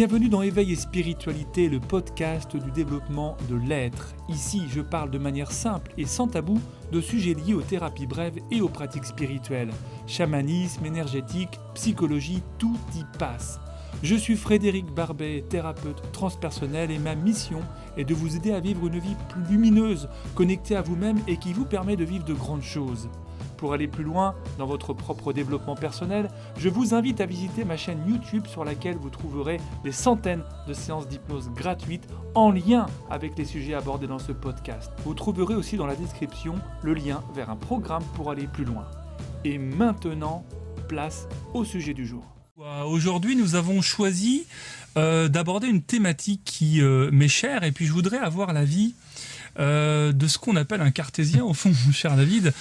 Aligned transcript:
Bienvenue 0.00 0.30
dans 0.30 0.40
Éveil 0.40 0.72
et 0.72 0.76
Spiritualité, 0.76 1.68
le 1.68 1.78
podcast 1.78 2.56
du 2.56 2.70
développement 2.70 3.36
de 3.50 3.56
l'être. 3.56 4.14
Ici, 4.30 4.62
je 4.70 4.80
parle 4.80 5.10
de 5.10 5.18
manière 5.18 5.52
simple 5.52 5.92
et 5.98 6.06
sans 6.06 6.26
tabou 6.26 6.58
de 6.90 7.02
sujets 7.02 7.34
liés 7.34 7.52
aux 7.52 7.60
thérapies 7.60 8.06
brèves 8.06 8.38
et 8.50 8.62
aux 8.62 8.70
pratiques 8.70 9.04
spirituelles. 9.04 9.68
Chamanisme, 10.06 10.86
énergétique, 10.86 11.60
psychologie, 11.74 12.42
tout 12.56 12.78
y 12.96 13.04
passe. 13.18 13.60
Je 14.02 14.14
suis 14.14 14.36
Frédéric 14.36 14.86
Barbet, 14.86 15.44
thérapeute 15.46 16.00
transpersonnel 16.12 16.90
et 16.90 16.98
ma 16.98 17.14
mission 17.14 17.60
est 17.98 18.04
de 18.04 18.14
vous 18.14 18.36
aider 18.36 18.52
à 18.52 18.60
vivre 18.60 18.86
une 18.86 19.00
vie 19.00 19.16
plus 19.28 19.42
lumineuse, 19.50 20.08
connectée 20.34 20.76
à 20.76 20.80
vous-même 20.80 21.18
et 21.28 21.36
qui 21.36 21.52
vous 21.52 21.66
permet 21.66 21.96
de 21.96 22.04
vivre 22.04 22.24
de 22.24 22.32
grandes 22.32 22.62
choses. 22.62 23.10
Pour 23.60 23.74
aller 23.74 23.88
plus 23.88 24.04
loin 24.04 24.34
dans 24.56 24.64
votre 24.64 24.94
propre 24.94 25.34
développement 25.34 25.74
personnel, 25.74 26.28
je 26.56 26.70
vous 26.70 26.94
invite 26.94 27.20
à 27.20 27.26
visiter 27.26 27.62
ma 27.64 27.76
chaîne 27.76 27.98
YouTube 28.08 28.46
sur 28.46 28.64
laquelle 28.64 28.96
vous 28.96 29.10
trouverez 29.10 29.60
des 29.84 29.92
centaines 29.92 30.42
de 30.66 30.72
séances 30.72 31.06
d'hypnose 31.06 31.50
gratuites 31.50 32.08
en 32.34 32.50
lien 32.50 32.86
avec 33.10 33.36
les 33.36 33.44
sujets 33.44 33.74
abordés 33.74 34.06
dans 34.06 34.18
ce 34.18 34.32
podcast. 34.32 34.90
Vous 35.04 35.12
trouverez 35.12 35.54
aussi 35.54 35.76
dans 35.76 35.84
la 35.84 35.94
description 35.94 36.54
le 36.82 36.94
lien 36.94 37.22
vers 37.34 37.50
un 37.50 37.56
programme 37.56 38.02
pour 38.14 38.30
aller 38.30 38.46
plus 38.46 38.64
loin. 38.64 38.86
Et 39.44 39.58
maintenant, 39.58 40.42
place 40.88 41.28
au 41.52 41.62
sujet 41.62 41.92
du 41.92 42.06
jour. 42.06 42.24
Aujourd'hui, 42.86 43.36
nous 43.36 43.56
avons 43.56 43.82
choisi 43.82 44.46
euh, 44.96 45.28
d'aborder 45.28 45.68
une 45.68 45.82
thématique 45.82 46.44
qui 46.44 46.80
euh, 46.80 47.10
m'est 47.12 47.28
chère 47.28 47.62
et 47.62 47.72
puis 47.72 47.84
je 47.84 47.92
voudrais 47.92 48.18
avoir 48.18 48.54
l'avis 48.54 48.94
euh, 49.60 50.12
de 50.12 50.26
ce 50.26 50.38
qu'on 50.38 50.56
appelle 50.56 50.80
un 50.80 50.90
cartésien, 50.90 51.44
au 51.44 51.52
fond, 51.52 51.72
cher 51.92 52.16
David. 52.16 52.52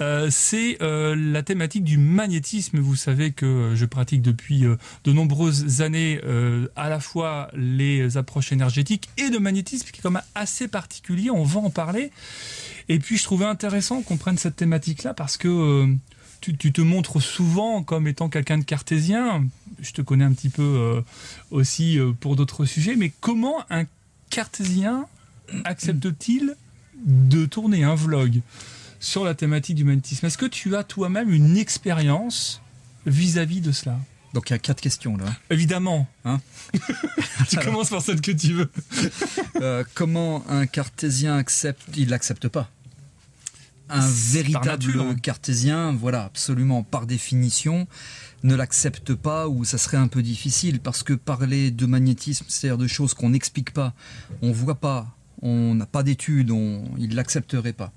Euh, 0.00 0.28
c'est 0.30 0.78
euh, 0.82 1.14
la 1.16 1.42
thématique 1.42 1.84
du 1.84 1.98
magnétisme. 1.98 2.80
Vous 2.80 2.96
savez 2.96 3.30
que 3.30 3.72
je 3.74 3.84
pratique 3.84 4.22
depuis 4.22 4.64
de 5.04 5.12
nombreuses 5.12 5.82
années 5.82 6.20
à 6.76 6.88
la 6.88 7.00
fois 7.00 7.50
les 7.54 8.16
approches 8.16 8.52
énergétiques 8.52 9.08
et 9.16 9.30
de 9.30 9.38
magnétisme, 9.38 9.88
qui 9.90 10.00
est 10.00 10.02
quand 10.02 10.10
même 10.10 10.22
assez 10.34 10.68
particulier. 10.68 11.30
On 11.30 11.44
va 11.44 11.60
en 11.60 11.70
parler. 11.70 12.10
Et 12.88 12.98
puis, 12.98 13.16
je 13.16 13.24
trouvais 13.24 13.44
intéressant 13.44 14.02
qu'on 14.02 14.16
prenne 14.16 14.38
cette 14.38 14.56
thématique-là 14.56 15.14
parce 15.14 15.36
que 15.36 15.86
tu, 16.40 16.56
te 16.56 16.80
montres 16.80 17.22
souvent 17.22 17.82
comme 17.82 18.08
étant 18.08 18.28
quelqu'un 18.28 18.58
de 18.58 18.64
cartésien. 18.64 19.44
Je 19.80 19.92
te 19.92 20.02
connais 20.02 20.24
un 20.24 20.32
petit 20.32 20.48
peu 20.48 21.02
aussi 21.50 21.98
pour 22.20 22.36
d'autres 22.36 22.64
sujets. 22.64 22.96
Mais 22.96 23.12
comment 23.20 23.64
un 23.70 23.84
cartésien 24.30 25.06
accepte-t-il 25.64 26.56
de 27.04 27.46
tourner 27.46 27.84
un 27.84 27.94
vlog 27.94 28.40
sur 29.00 29.24
la 29.24 29.34
thématique 29.34 29.76
du 29.76 29.84
magnétisme? 29.84 30.26
Est-ce 30.26 30.38
que 30.38 30.46
tu 30.46 30.76
as 30.76 30.84
toi-même 30.84 31.30
une 31.32 31.56
expérience 31.56 32.60
vis-à-vis 33.06 33.60
de 33.60 33.72
cela? 33.72 33.98
Donc 34.34 34.50
il 34.50 34.52
y 34.52 34.56
a 34.56 34.58
quatre 34.58 34.80
questions 34.80 35.16
là. 35.16 35.24
Évidemment. 35.50 36.06
Hein? 36.24 36.40
Tu 37.48 37.56
commences 37.56 37.88
par 37.88 38.02
celle 38.02 38.20
que 38.20 38.32
tu 38.32 38.52
veux. 38.54 38.70
Euh, 39.60 39.82
comment 39.94 40.44
un 40.48 40.66
cartésien 40.66 41.36
accepte 41.36 41.82
Il 41.96 42.10
l'accepte 42.10 42.46
pas? 42.46 42.70
Un 43.88 44.06
véritable 44.06 45.16
cartésien, 45.20 45.92
voilà, 45.92 46.24
absolument, 46.24 46.84
par 46.84 47.06
définition, 47.06 47.88
ne 48.44 48.54
l'accepte 48.54 49.14
pas 49.14 49.48
ou 49.48 49.64
ça 49.64 49.78
serait 49.78 49.96
un 49.96 50.06
peu 50.06 50.22
difficile 50.22 50.78
parce 50.78 51.02
que 51.02 51.14
parler 51.14 51.72
de 51.72 51.86
magnétisme, 51.86 52.44
c'est-à-dire 52.48 52.78
de 52.78 52.86
choses 52.86 53.14
qu'on 53.14 53.30
n'explique 53.30 53.72
pas, 53.72 53.94
on 54.42 54.52
voit 54.52 54.76
pas, 54.76 55.17
on 55.42 55.74
n'a 55.74 55.86
pas 55.86 56.02
d'études, 56.02 56.50
il 56.98 57.08
ne 57.08 57.14
l'accepterait 57.14 57.72
pas. 57.72 57.92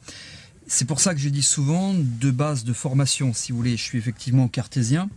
C'est 0.67 0.85
pour 0.85 0.99
ça 1.01 1.13
que 1.13 1.19
je 1.19 1.29
dis 1.29 1.41
souvent, 1.41 1.93
de 1.93 2.31
base 2.31 2.63
de 2.63 2.73
formation, 2.73 3.33
si 3.33 3.51
vous 3.51 3.57
voulez, 3.57 3.75
je 3.75 3.83
suis 3.83 3.97
effectivement 3.97 4.47
cartésien, 4.47 5.09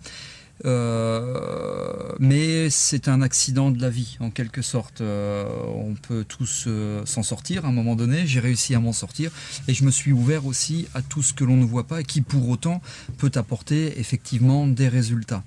euh, 0.65 2.13
mais 2.19 2.71
c'est 2.71 3.09
un 3.09 3.23
accident 3.23 3.71
de 3.71 3.81
la 3.81 3.91
vie, 3.91 4.17
en 4.21 4.31
quelque 4.31 4.63
sorte. 4.63 5.01
Euh, 5.01 5.47
on 5.67 5.95
peut 5.95 6.25
tous 6.27 6.65
euh, 6.67 7.05
s'en 7.07 7.23
sortir 7.23 7.65
à 7.65 7.69
un 7.69 7.73
moment 7.73 7.97
donné, 7.97 8.27
j'ai 8.27 8.41
réussi 8.41 8.75
à 8.75 8.81
m'en 8.81 8.93
sortir, 8.93 9.31
et 9.69 9.75
je 9.75 9.85
me 9.85 9.91
suis 9.91 10.13
ouvert 10.13 10.47
aussi 10.47 10.87
à 10.95 11.03
tout 11.03 11.23
ce 11.23 11.33
que 11.33 11.45
l'on 11.45 11.57
ne 11.57 11.65
voit 11.65 11.87
pas 11.87 12.01
et 12.01 12.05
qui 12.05 12.21
pour 12.21 12.49
autant 12.49 12.81
peut 13.19 13.33
apporter 13.35 13.99
effectivement 14.01 14.67
des 14.67 14.89
résultats. 14.89 15.43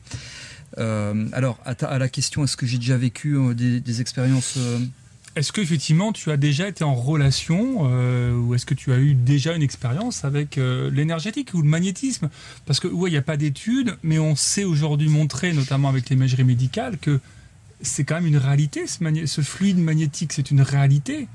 alors, 0.78 1.60
à, 1.66 1.98
la 1.98 2.10
question, 2.10 2.44
est-ce 2.44 2.56
que 2.56 2.66
j'ai 2.66 2.78
déjà 2.78 2.98
vécu 2.98 3.36
des 3.56 4.02
expériences 4.02 4.60
est-ce 5.38 5.54
qu'effectivement 5.54 6.12
tu 6.12 6.32
as 6.32 6.38
déjà 6.38 6.68
été 6.68 6.84
en 6.84 6.96
relation 6.96 7.82
euh, 7.84 8.36
ou 8.36 8.56
est-ce 8.56 8.66
que 8.66 8.74
tu 8.74 8.92
as 8.92 8.98
eu 8.98 9.14
déjà 9.14 9.56
une 9.56 9.62
expérience 9.62 10.26
avec 10.26 10.58
euh, 10.58 10.90
l'énergétique 10.90 11.54
ou 11.54 11.62
le 11.62 11.70
magnétisme? 11.70 12.30
Parce 12.66 12.80
que 12.80 12.88
oui, 12.88 13.12
il 13.12 13.14
n'y 13.14 13.20
a 13.20 13.24
pas 13.24 13.38
d'études, 13.38 13.98
mais 14.02 14.20
on 14.20 14.36
sait 14.36 14.64
aujourd'hui 14.64 15.10
montrer, 15.10 15.54
notamment 15.54 15.90
avec 15.90 16.10
l'imagerie 16.10 16.44
médicale, 16.44 16.98
que 16.98 17.20
c'est 17.82 18.04
quand 18.04 18.16
même 18.16 18.26
une 18.26 18.38
réalité, 18.38 18.86
ce, 18.88 19.42
fluide 19.42 19.78
magnétique, 19.78 20.34
c'est 20.34 20.50
une 20.50 20.62
réalité. 20.62 21.28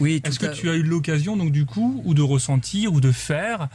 Oui. 0.00 0.22
Est-ce 0.24 0.38
que 0.38 0.46
tu 0.46 0.70
as 0.70 0.74
eu 0.74 0.82
l'occasion 0.82 1.36
donc 1.36 1.52
du 1.52 1.66
coup 1.66 2.00
ou 2.04 2.14
de 2.14 2.22
ressentir 2.22 2.92
ou 2.94 3.00
de 3.00 3.12
faire 3.12 3.68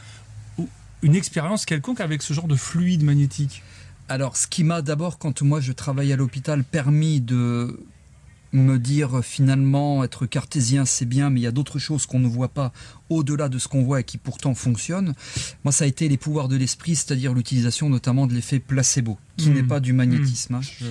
une 1.02 1.14
expérience 1.14 1.64
quelconque 1.64 2.00
avec 2.00 2.22
ce 2.22 2.34
genre 2.34 2.48
de 2.48 2.56
fluide 2.56 3.04
magnétique? 3.04 3.62
Alors, 4.08 4.36
ce 4.36 4.46
qui 4.46 4.64
m'a 4.64 4.82
d'abord, 4.82 5.18
quand 5.18 5.42
moi 5.42 5.60
je 5.60 5.70
travaille 5.70 6.12
à 6.12 6.16
l'hôpital, 6.16 6.64
permis 6.64 7.20
de 7.20 7.78
me 8.52 8.78
dire 8.78 9.22
finalement 9.22 10.02
être 10.04 10.26
cartésien 10.26 10.84
c'est 10.84 11.04
bien 11.04 11.30
mais 11.30 11.40
il 11.40 11.42
y 11.42 11.46
a 11.46 11.52
d'autres 11.52 11.78
choses 11.78 12.06
qu'on 12.06 12.18
ne 12.18 12.28
voit 12.28 12.48
pas 12.48 12.72
au-delà 13.10 13.48
de 13.48 13.58
ce 13.58 13.68
qu'on 13.68 13.82
voit 13.82 14.00
et 14.00 14.04
qui 14.04 14.18
pourtant 14.18 14.54
fonctionnent 14.54 15.14
moi 15.64 15.72
ça 15.72 15.84
a 15.84 15.86
été 15.86 16.08
les 16.08 16.16
pouvoirs 16.16 16.48
de 16.48 16.56
l'esprit 16.56 16.96
c'est-à-dire 16.96 17.34
l'utilisation 17.34 17.90
notamment 17.90 18.26
de 18.26 18.34
l'effet 18.34 18.58
placebo 18.58 19.18
qui 19.36 19.50
hmm. 19.50 19.54
n'est 19.54 19.62
pas 19.62 19.80
du 19.80 19.92
magnétisme 19.92 20.54
hein. 20.54 20.60
hmm. 20.60 20.84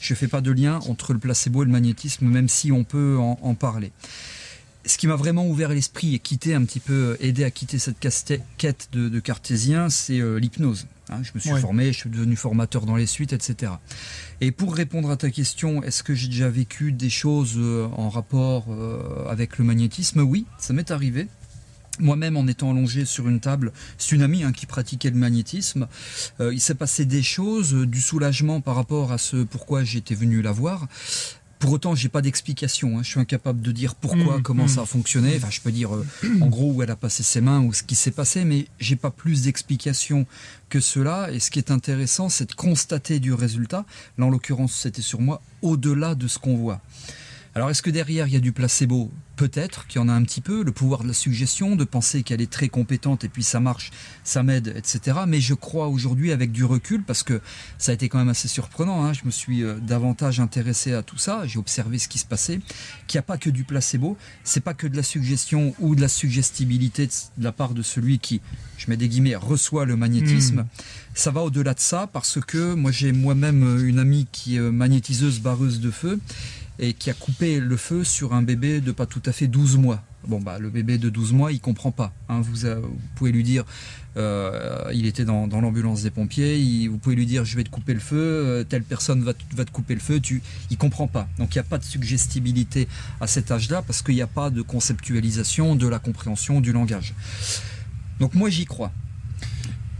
je 0.00 0.12
ne 0.12 0.16
fais 0.16 0.28
pas 0.28 0.40
de 0.40 0.50
lien 0.50 0.80
entre 0.88 1.12
le 1.12 1.18
placebo 1.18 1.62
et 1.62 1.66
le 1.66 1.72
magnétisme 1.72 2.26
même 2.26 2.48
si 2.48 2.72
on 2.72 2.84
peut 2.84 3.16
en, 3.18 3.54
parler 3.54 3.92
ce 4.84 4.98
qui 4.98 5.06
m'a 5.06 5.16
vraiment 5.16 5.46
ouvert 5.46 5.68
l'esprit 5.68 6.14
et 6.14 6.18
quitté 6.18 6.54
un 6.54 6.64
petit 6.64 6.80
peu 6.80 7.16
aidé 7.20 7.44
à 7.44 7.50
quitter 7.50 7.78
cette 7.78 7.98
quête 8.58 8.88
de, 8.92 9.20
cartésien 9.20 9.88
c'est 9.88 10.20
euh, 10.20 10.38
l'hypnose 10.38 10.86
Hein, 11.14 11.22
je 11.22 11.30
me 11.34 11.40
suis 11.40 11.60
formé, 11.60 11.92
je 11.92 11.98
suis 11.98 12.10
devenu 12.10 12.36
formateur 12.36 12.86
dans 12.86 12.96
les 12.96 13.06
suites, 13.06 13.32
etc. 13.32 13.72
Et 14.40 14.50
pour 14.50 14.74
répondre 14.74 15.10
à 15.10 15.16
ta 15.16 15.30
question, 15.30 15.82
est-ce 15.82 16.02
que 16.02 16.14
j'ai 16.14 16.28
déjà 16.28 16.48
vécu 16.48 16.92
des 16.92 17.10
choses 17.10 17.54
euh, 17.56 17.88
en 17.96 18.08
rapport 18.08 18.66
euh, 18.68 19.26
avec 19.28 19.58
le 19.58 19.64
magnétisme? 19.64 20.20
Oui, 20.20 20.46
ça 20.58 20.72
m'est 20.72 20.90
arrivé. 20.90 21.28
Moi-même, 22.00 22.36
en 22.36 22.48
étant 22.48 22.72
allongé 22.72 23.04
sur 23.04 23.28
une 23.28 23.38
table, 23.38 23.72
c'est 23.98 24.16
une 24.16 24.22
amie 24.22 24.42
hein, 24.42 24.50
qui 24.50 24.66
pratiquait 24.66 25.10
le 25.10 25.16
magnétisme. 25.16 25.86
Euh, 26.40 26.52
il 26.52 26.60
s'est 26.60 26.74
passé 26.74 27.04
des 27.04 27.22
choses, 27.22 27.72
du 27.72 28.00
soulagement 28.00 28.60
par 28.60 28.74
rapport 28.74 29.12
à 29.12 29.18
ce 29.18 29.44
pourquoi 29.44 29.84
j'étais 29.84 30.16
venu 30.16 30.42
la 30.42 30.50
voir. 30.50 30.88
Pour 31.64 31.72
autant, 31.72 31.94
j'ai 31.94 32.10
pas 32.10 32.20
d'explication. 32.20 32.98
Hein. 32.98 33.02
Je 33.02 33.08
suis 33.08 33.20
incapable 33.20 33.62
de 33.62 33.72
dire 33.72 33.94
pourquoi, 33.94 34.36
mmh, 34.36 34.42
comment 34.42 34.64
mmh. 34.64 34.68
ça 34.68 34.82
a 34.82 34.84
fonctionné. 34.84 35.32
Enfin, 35.38 35.48
je 35.48 35.62
peux 35.62 35.72
dire 35.72 35.94
euh, 35.94 36.04
en 36.42 36.48
gros 36.48 36.70
où 36.70 36.82
elle 36.82 36.90
a 36.90 36.94
passé 36.94 37.22
ses 37.22 37.40
mains 37.40 37.62
ou 37.62 37.72
ce 37.72 37.82
qui 37.82 37.94
s'est 37.94 38.10
passé, 38.10 38.44
mais 38.44 38.66
j'ai 38.80 38.96
pas 38.96 39.10
plus 39.10 39.44
d'explication 39.44 40.26
que 40.68 40.78
cela. 40.78 41.32
Et 41.32 41.40
ce 41.40 41.50
qui 41.50 41.58
est 41.58 41.70
intéressant, 41.70 42.28
c'est 42.28 42.50
de 42.50 42.52
constater 42.52 43.18
du 43.18 43.32
résultat. 43.32 43.86
Là, 44.18 44.26
en 44.26 44.28
l'occurrence, 44.28 44.74
c'était 44.74 45.00
sur 45.00 45.22
moi, 45.22 45.40
au-delà 45.62 46.14
de 46.14 46.28
ce 46.28 46.38
qu'on 46.38 46.54
voit. 46.54 46.82
Alors 47.56 47.70
est-ce 47.70 47.82
que 47.82 47.90
derrière 47.90 48.26
il 48.26 48.34
y 48.34 48.36
a 48.36 48.40
du 48.40 48.50
placebo 48.50 49.12
Peut-être 49.36 49.86
qu'il 49.86 50.00
y 50.00 50.04
en 50.04 50.08
a 50.08 50.12
un 50.12 50.22
petit 50.22 50.40
peu, 50.40 50.62
le 50.62 50.70
pouvoir 50.72 51.02
de 51.02 51.08
la 51.08 51.14
suggestion, 51.14 51.74
de 51.74 51.84
penser 51.84 52.22
qu'elle 52.22 52.40
est 52.40 52.50
très 52.50 52.68
compétente 52.68 53.24
et 53.24 53.28
puis 53.28 53.42
ça 53.42 53.58
marche, 53.58 53.90
ça 54.22 54.44
m'aide, 54.44 54.74
etc. 54.76 55.18
Mais 55.26 55.40
je 55.40 55.54
crois 55.54 55.88
aujourd'hui 55.88 56.30
avec 56.30 56.52
du 56.52 56.64
recul, 56.64 57.02
parce 57.02 57.24
que 57.24 57.40
ça 57.76 57.90
a 57.90 57.94
été 57.94 58.08
quand 58.08 58.18
même 58.18 58.28
assez 58.28 58.46
surprenant, 58.46 59.04
hein, 59.04 59.12
je 59.12 59.24
me 59.24 59.32
suis 59.32 59.64
euh, 59.64 59.74
davantage 59.80 60.38
intéressé 60.38 60.94
à 60.94 61.02
tout 61.02 61.18
ça, 61.18 61.46
j'ai 61.46 61.58
observé 61.58 61.98
ce 61.98 62.06
qui 62.06 62.18
se 62.18 62.24
passait, 62.24 62.60
qu'il 63.08 63.18
n'y 63.18 63.20
a 63.20 63.22
pas 63.22 63.36
que 63.36 63.50
du 63.50 63.64
placebo, 63.64 64.16
c'est 64.44 64.62
pas 64.62 64.74
que 64.74 64.86
de 64.86 64.96
la 64.96 65.02
suggestion 65.02 65.74
ou 65.80 65.96
de 65.96 66.00
la 66.00 66.08
suggestibilité 66.08 67.08
de 67.36 67.44
la 67.44 67.50
part 67.50 67.74
de 67.74 67.82
celui 67.82 68.20
qui, 68.20 68.40
je 68.78 68.88
mets 68.88 68.96
des 68.96 69.08
guillemets, 69.08 69.34
reçoit 69.34 69.84
le 69.84 69.96
magnétisme. 69.96 70.60
Hmm. 70.60 70.66
Ça 71.14 71.32
va 71.32 71.42
au-delà 71.42 71.74
de 71.74 71.80
ça 71.80 72.08
parce 72.12 72.40
que 72.40 72.74
moi 72.74 72.90
j'ai 72.92 73.12
moi-même 73.12 73.84
une 73.84 73.98
amie 73.98 74.26
qui 74.30 74.56
est 74.56 74.60
magnétiseuse 74.60 75.40
barreuse 75.40 75.80
de 75.80 75.90
feu 75.90 76.20
et 76.78 76.92
qui 76.92 77.10
a 77.10 77.14
coupé 77.14 77.60
le 77.60 77.76
feu 77.76 78.04
sur 78.04 78.34
un 78.34 78.42
bébé 78.42 78.80
de 78.80 78.92
pas 78.92 79.06
tout 79.06 79.22
à 79.26 79.32
fait 79.32 79.46
12 79.46 79.76
mois. 79.76 80.02
Bon, 80.26 80.40
bah, 80.40 80.58
le 80.58 80.70
bébé 80.70 80.96
de 80.96 81.10
12 81.10 81.32
mois, 81.32 81.52
il 81.52 81.60
comprend 81.60 81.90
pas. 81.90 82.12
Hein. 82.28 82.40
Vous, 82.40 82.66
pouvez 83.14 83.30
lui 83.30 83.42
dire, 83.42 83.64
euh, 84.16 84.90
il 84.94 85.06
était 85.06 85.24
dans, 85.24 85.46
l'ambulance 85.46 86.02
des 86.02 86.10
pompiers, 86.10 86.88
vous 86.88 86.98
pouvez 86.98 87.14
lui 87.14 87.26
dire, 87.26 87.44
je 87.44 87.56
vais 87.56 87.64
te 87.64 87.68
couper 87.68 87.92
le 87.92 88.00
feu, 88.00 88.16
euh, 88.16 88.64
telle 88.64 88.82
personne 88.82 89.22
va, 89.22 89.34
te 89.34 89.70
couper 89.70 89.94
le 89.94 90.00
feu, 90.00 90.20
tu, 90.20 90.42
il 90.70 90.78
comprend 90.78 91.08
pas. 91.08 91.28
Donc 91.38 91.54
il 91.54 91.58
n'y 91.58 91.60
a 91.60 91.64
pas 91.64 91.78
de 91.78 91.84
suggestibilité 91.84 92.88
à 93.20 93.26
cet 93.26 93.50
âge-là 93.50 93.82
parce 93.82 94.02
qu'il 94.02 94.14
n'y 94.14 94.22
a 94.22 94.26
pas 94.26 94.50
de 94.50 94.62
conceptualisation 94.62 95.76
de 95.76 95.86
la 95.86 95.98
compréhension 95.98 96.60
du 96.60 96.72
langage. 96.72 97.14
Donc 98.18 98.34
moi 98.34 98.48
j'y 98.48 98.64
crois. 98.64 98.92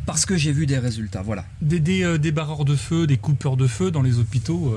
Parce 0.06 0.26
que 0.26 0.36
j'ai 0.36 0.52
vu 0.52 0.66
des 0.66 0.78
résultats, 0.78 1.22
voilà. 1.22 1.46
Des, 1.62 1.80
des, 1.80 2.02
euh, 2.02 2.18
barreurs 2.30 2.66
de 2.66 2.76
feu, 2.76 3.06
des 3.06 3.16
coupeurs 3.16 3.56
de 3.56 3.66
feu 3.66 3.90
dans 3.90 4.02
les 4.02 4.18
hôpitaux 4.18 4.74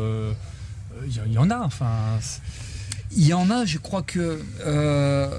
il 1.06 1.34
y, 1.34 1.38
en 1.38 1.50
a, 1.50 1.60
enfin. 1.60 2.20
Il 3.16 3.26
y 3.26 3.34
en 3.34 3.50
a, 3.50 3.66
je 3.66 3.78
crois 3.78 4.02
que 4.02 4.40
euh, 4.66 5.30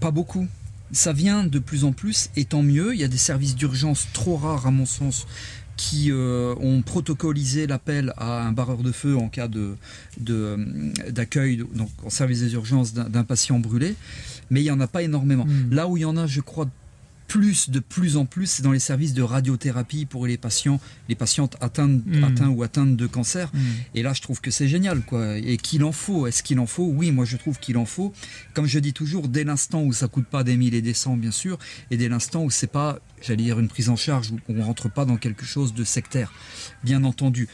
pas 0.00 0.10
beaucoup. 0.10 0.46
Ça 0.92 1.12
vient 1.12 1.44
de 1.44 1.58
plus 1.58 1.84
en 1.84 1.92
plus, 1.92 2.30
et 2.36 2.44
tant 2.44 2.62
mieux. 2.62 2.94
Il 2.94 3.00
y 3.00 3.04
a 3.04 3.08
des 3.08 3.18
services 3.18 3.54
d'urgence 3.54 4.08
trop 4.12 4.36
rares, 4.36 4.66
à 4.66 4.70
mon 4.70 4.86
sens, 4.86 5.26
qui 5.76 6.10
euh, 6.10 6.54
ont 6.60 6.82
protocolisé 6.82 7.66
l'appel 7.66 8.12
à 8.16 8.42
un 8.42 8.52
barreur 8.52 8.78
de 8.78 8.92
feu 8.92 9.16
en 9.16 9.28
cas 9.28 9.48
de, 9.48 9.76
d'accueil, 11.08 11.64
donc 11.74 11.90
en 12.04 12.10
service 12.10 12.40
des 12.40 12.52
urgences 12.54 12.92
d'un, 12.92 13.24
patient 13.24 13.58
brûlé. 13.60 13.94
Mais 14.50 14.60
il 14.60 14.64
n'y 14.64 14.70
en 14.70 14.80
a 14.80 14.88
pas 14.88 15.02
énormément. 15.02 15.44
Hmm. 15.44 15.72
Là 15.72 15.86
où 15.86 15.96
il 15.96 16.00
y 16.00 16.04
en 16.04 16.16
a, 16.16 16.26
je 16.26 16.40
crois, 16.40 16.68
plus, 17.30 17.70
de 17.70 17.78
plus 17.78 18.16
en 18.16 18.24
plus, 18.24 18.46
c'est 18.46 18.62
dans 18.64 18.72
les 18.72 18.80
services 18.80 19.14
de 19.14 19.22
radiothérapie 19.22 20.04
pour 20.04 20.26
les 20.26 20.36
patients, 20.36 20.80
les 21.08 21.14
patientes 21.14 21.56
atteintes, 21.60 22.04
hmm. 22.04 22.24
atteints 22.24 22.48
ou 22.48 22.64
atteintes 22.64 22.96
de 22.96 23.06
cancer. 23.06 23.52
Hmm. 23.54 23.58
Et 23.94 24.02
là, 24.02 24.12
je 24.12 24.20
trouve 24.20 24.40
que 24.40 24.50
c'est 24.50 24.66
génial, 24.66 25.02
quoi. 25.02 25.38
Et 25.38 25.56
qu'il 25.56 25.84
en 25.84 25.92
faut. 25.92 26.26
Est-ce 26.26 26.42
qu'il 26.42 26.58
en 26.58 26.66
faut? 26.66 26.86
Oui, 26.86 27.12
moi, 27.12 27.24
je 27.24 27.36
trouve 27.36 27.60
qu'il 27.60 27.76
en 27.76 27.84
faut. 27.84 28.12
Comme 28.52 28.66
je 28.66 28.80
dis 28.80 28.92
toujours, 28.92 29.28
dès 29.28 29.44
l'instant 29.44 29.82
où 29.82 29.92
ça 29.92 30.08
coûte 30.08 30.26
pas 30.26 30.42
des 30.42 30.56
mille 30.56 30.74
et 30.74 30.82
des 30.82 30.92
cents, 30.92 31.16
bien 31.16 31.30
sûr, 31.30 31.56
et 31.92 31.96
dès 31.96 32.08
l'instant 32.08 32.42
où 32.42 32.50
c'est 32.50 32.66
pas, 32.66 32.98
j'allais 33.22 33.44
dire, 33.44 33.60
une 33.60 33.68
prise 33.68 33.90
en 33.90 33.96
charge, 33.96 34.32
où 34.32 34.38
on 34.48 34.64
rentre 34.64 34.90
pas 34.90 35.04
dans 35.04 35.16
quelque 35.16 35.46
chose 35.46 35.72
de 35.72 35.84
sectaire, 35.84 36.32
bien 36.82 37.04
entendu 37.04 37.48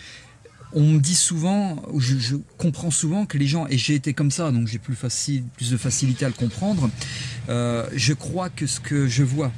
on 0.72 0.82
me 0.82 0.98
dit 0.98 1.14
souvent, 1.14 1.82
je, 1.96 2.36
comprends 2.58 2.90
souvent 2.90 3.24
que 3.24 3.38
les 3.38 3.46
gens, 3.46 3.66
et 3.68 3.78
j'ai 3.78 3.94
été 3.94 4.12
comme 4.12 4.30
ça, 4.30 4.50
donc 4.50 4.66
j'ai 4.66 4.78
plus, 4.78 4.94
facile, 4.94 5.44
plus 5.56 5.70
de 5.70 5.76
facilité 5.76 6.24
à 6.24 6.28
le 6.28 6.34
comprendre, 6.34 6.90
euh, 7.48 7.86
je 7.94 8.12
crois 8.12 8.50
que 8.50 8.66
ce 8.66 8.80
que 8.80 9.06
je 9.06 9.22
vois, 9.22 9.52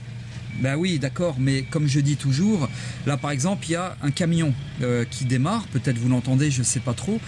ben 0.58 0.76
oui, 0.76 0.98
d'accord, 0.98 1.36
mais 1.38 1.62
comme 1.62 1.86
je 1.86 2.00
dis 2.00 2.16
toujours, 2.16 2.68
là 3.06 3.16
par 3.16 3.30
exemple, 3.30 3.66
il 3.68 3.72
y 3.72 3.76
a 3.76 3.96
un 4.02 4.10
camion 4.10 4.54
euh, 4.82 5.04
qui 5.10 5.24
démarre, 5.24 5.64
peut-être 5.68 5.98
vous 5.98 6.08
l'entendez, 6.08 6.50
je 6.50 6.60
ne 6.60 6.64
sais 6.64 6.80
pas 6.80 6.94
trop. 6.94 7.20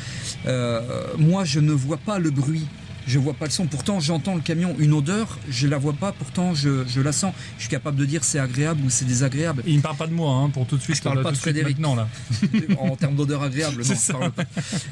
Euh, 0.46 0.80
moi, 1.18 1.44
je 1.44 1.60
ne 1.60 1.72
vois 1.72 1.98
pas 1.98 2.18
le 2.18 2.30
bruit 2.30 2.66
je 3.06 3.18
vois 3.18 3.34
pas 3.34 3.46
le 3.46 3.50
son. 3.50 3.66
Pourtant, 3.66 3.98
j'entends 3.98 4.34
le 4.34 4.40
camion, 4.40 4.76
une 4.78 4.92
odeur, 4.92 5.38
je 5.48 5.66
la 5.66 5.78
vois 5.78 5.92
pas. 5.92 6.12
Pourtant, 6.12 6.54
je, 6.54 7.00
la 7.00 7.12
sens. 7.12 7.34
Je 7.56 7.62
suis 7.62 7.70
capable 7.70 7.96
de 7.96 8.04
dire 8.04 8.22
c'est 8.24 8.38
agréable 8.38 8.82
ou 8.84 8.90
c'est 8.90 9.04
désagréable. 9.04 9.62
il 9.66 9.76
ne 9.76 9.80
parle 9.80 9.96
pas 9.96 10.06
de 10.06 10.12
moi, 10.12 10.32
hein, 10.32 10.50
pour 10.50 10.66
tout 10.66 10.76
de 10.76 10.82
suite. 10.82 10.96
Je 10.96 11.02
parle 11.02 11.22
pas 11.22 11.32
de 11.32 11.36
Frédéric. 11.36 11.78
Non, 11.78 11.96
là. 11.96 12.08
en 12.78 12.96
termes 12.96 13.16
d'odeur 13.16 13.42
agréable, 13.42 13.82
non. 14.12 14.32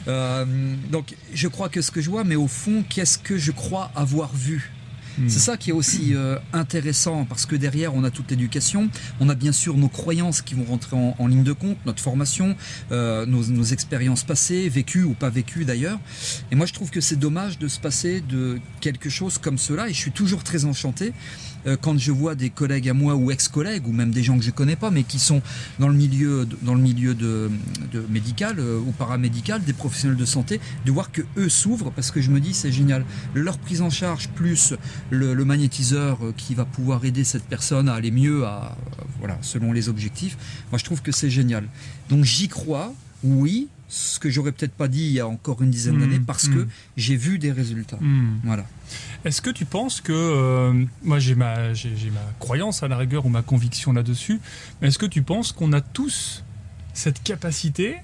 Euh, 0.08 0.44
donc, 0.90 1.14
je 1.32 1.48
crois 1.48 1.68
que 1.68 1.80
ce 1.80 1.90
que 1.90 2.00
je 2.00 2.10
vois, 2.10 2.24
mais 2.24 2.36
au 2.36 2.48
fond, 2.48 2.84
qu'est-ce 2.88 3.18
que 3.18 3.38
je 3.38 3.52
crois 3.52 3.90
avoir 3.94 4.34
vu? 4.34 4.72
Hmm. 5.18 5.28
C'est 5.28 5.40
ça 5.40 5.56
qui 5.56 5.70
est 5.70 5.72
aussi 5.72 6.14
euh, 6.14 6.38
intéressant 6.52 7.24
parce 7.24 7.44
que 7.44 7.56
derrière, 7.56 7.94
on 7.94 8.04
a 8.04 8.10
toute 8.10 8.30
l'éducation, 8.30 8.88
on 9.20 9.28
a 9.28 9.34
bien 9.34 9.52
sûr 9.52 9.76
nos 9.76 9.88
croyances 9.88 10.42
qui 10.42 10.54
vont 10.54 10.64
rentrer 10.64 10.96
en, 10.96 11.26
ligne 11.26 11.42
de 11.42 11.52
compte, 11.52 11.76
notre 11.86 12.00
formation, 12.00 12.56
euh, 12.92 13.26
nos, 13.26 13.64
expériences 13.64 14.22
passées, 14.22 14.68
vécues 14.68 15.02
ou 15.02 15.14
pas 15.14 15.30
vécues 15.30 15.64
d'ailleurs. 15.64 15.98
Et 16.50 16.54
moi, 16.54 16.66
je 16.66 16.72
trouve 16.72 16.90
que 16.90 17.00
c'est 17.00 17.16
dommage 17.16 17.58
de 17.58 17.66
se 17.68 17.80
passer 17.80 18.20
de 18.20 18.60
quelque 18.80 19.10
chose 19.10 19.38
comme 19.38 19.58
cela 19.58 19.88
et 19.88 19.92
je 19.92 19.98
suis 19.98 20.12
toujours 20.12 20.44
très 20.44 20.64
enchanté 20.64 21.12
euh, 21.66 21.76
quand 21.80 21.98
je 21.98 22.12
vois 22.12 22.34
des 22.34 22.50
collègues 22.50 22.88
à 22.88 22.94
moi 22.94 23.14
ou 23.16 23.30
ex-collègues 23.30 23.86
ou 23.88 23.92
même 23.92 24.12
des 24.12 24.22
gens 24.22 24.38
que 24.38 24.44
je 24.44 24.50
connais 24.50 24.76
pas 24.76 24.90
mais 24.90 25.02
qui 25.02 25.18
sont 25.18 25.42
dans 25.80 25.88
le 25.88 25.94
milieu 25.94 26.46
dans 26.62 26.74
le 26.74 26.80
milieu 26.80 27.14
de, 27.14 27.50
médical 28.08 28.60
ou 28.60 28.92
paramédical 28.92 29.62
des 29.62 29.72
professionnels 29.72 30.16
de 30.16 30.24
santé 30.24 30.60
de 30.86 30.92
voir 30.92 31.10
que 31.10 31.22
eux 31.36 31.48
s'ouvrent 31.48 31.90
parce 31.90 32.10
que 32.10 32.20
je 32.20 32.30
me 32.30 32.40
dis 32.40 32.54
c'est 32.54 32.72
génial 32.72 33.04
leur 33.34 33.58
prise 33.58 33.82
en 33.82 33.90
charge 33.90 34.28
plus 34.28 34.74
le, 35.10 35.44
magnétiseur 35.44 36.18
euh, 36.22 36.34
qui 36.36 36.54
va 36.54 36.64
pouvoir 36.64 37.04
aider 37.04 37.24
cette 37.24 37.44
personne 37.44 37.88
à 37.88 37.94
aller 37.94 38.10
mieux 38.10 38.44
à 38.44 38.76
voilà 39.18 39.38
selon 39.40 39.72
les 39.72 39.88
objectifs 39.88 40.36
moi 40.70 40.78
je 40.78 40.84
trouve 40.84 41.02
que 41.02 41.12
c'est 41.12 41.30
génial 41.30 41.64
donc 42.08 42.24
j'y 42.24 42.48
crois 42.48 42.92
oui 43.24 43.68
ce 43.88 44.18
que 44.18 44.28
j'aurais 44.28 44.52
peut-être 44.52 44.74
pas 44.74 44.86
dit 44.86 45.02
il 45.02 45.12
y 45.12 45.20
a 45.20 45.26
encore 45.26 45.62
une 45.62 45.70
dizaine 45.70 45.98
d'années 45.98 46.18
mmh, 46.18 46.26
parce 46.26 46.48
que 46.48 46.58
mmh. 46.58 46.68
j'ai 46.98 47.16
vu 47.16 47.38
des 47.38 47.50
résultats. 47.50 47.96
Mmh. 48.00 48.40
Voilà. 48.44 48.66
Est-ce 49.24 49.40
que 49.40 49.50
tu 49.50 49.64
penses 49.64 50.02
que 50.02 50.12
euh, 50.12 50.84
moi 51.02 51.18
j'ai 51.18 51.34
ma 51.34 51.72
j'ai 51.72 52.10
ma 52.12 52.20
croyance 52.38 52.82
à 52.82 52.88
la 52.88 52.98
rigueur 52.98 53.24
ou 53.24 53.30
ma 53.30 53.42
conviction 53.42 53.92
là-dessus, 53.92 54.40
mais 54.80 54.88
est-ce 54.88 54.98
que 54.98 55.06
tu 55.06 55.22
penses 55.22 55.52
qu'on 55.52 55.72
a 55.72 55.80
tous 55.80 56.44
cette 56.92 57.22
capacité 57.22 57.96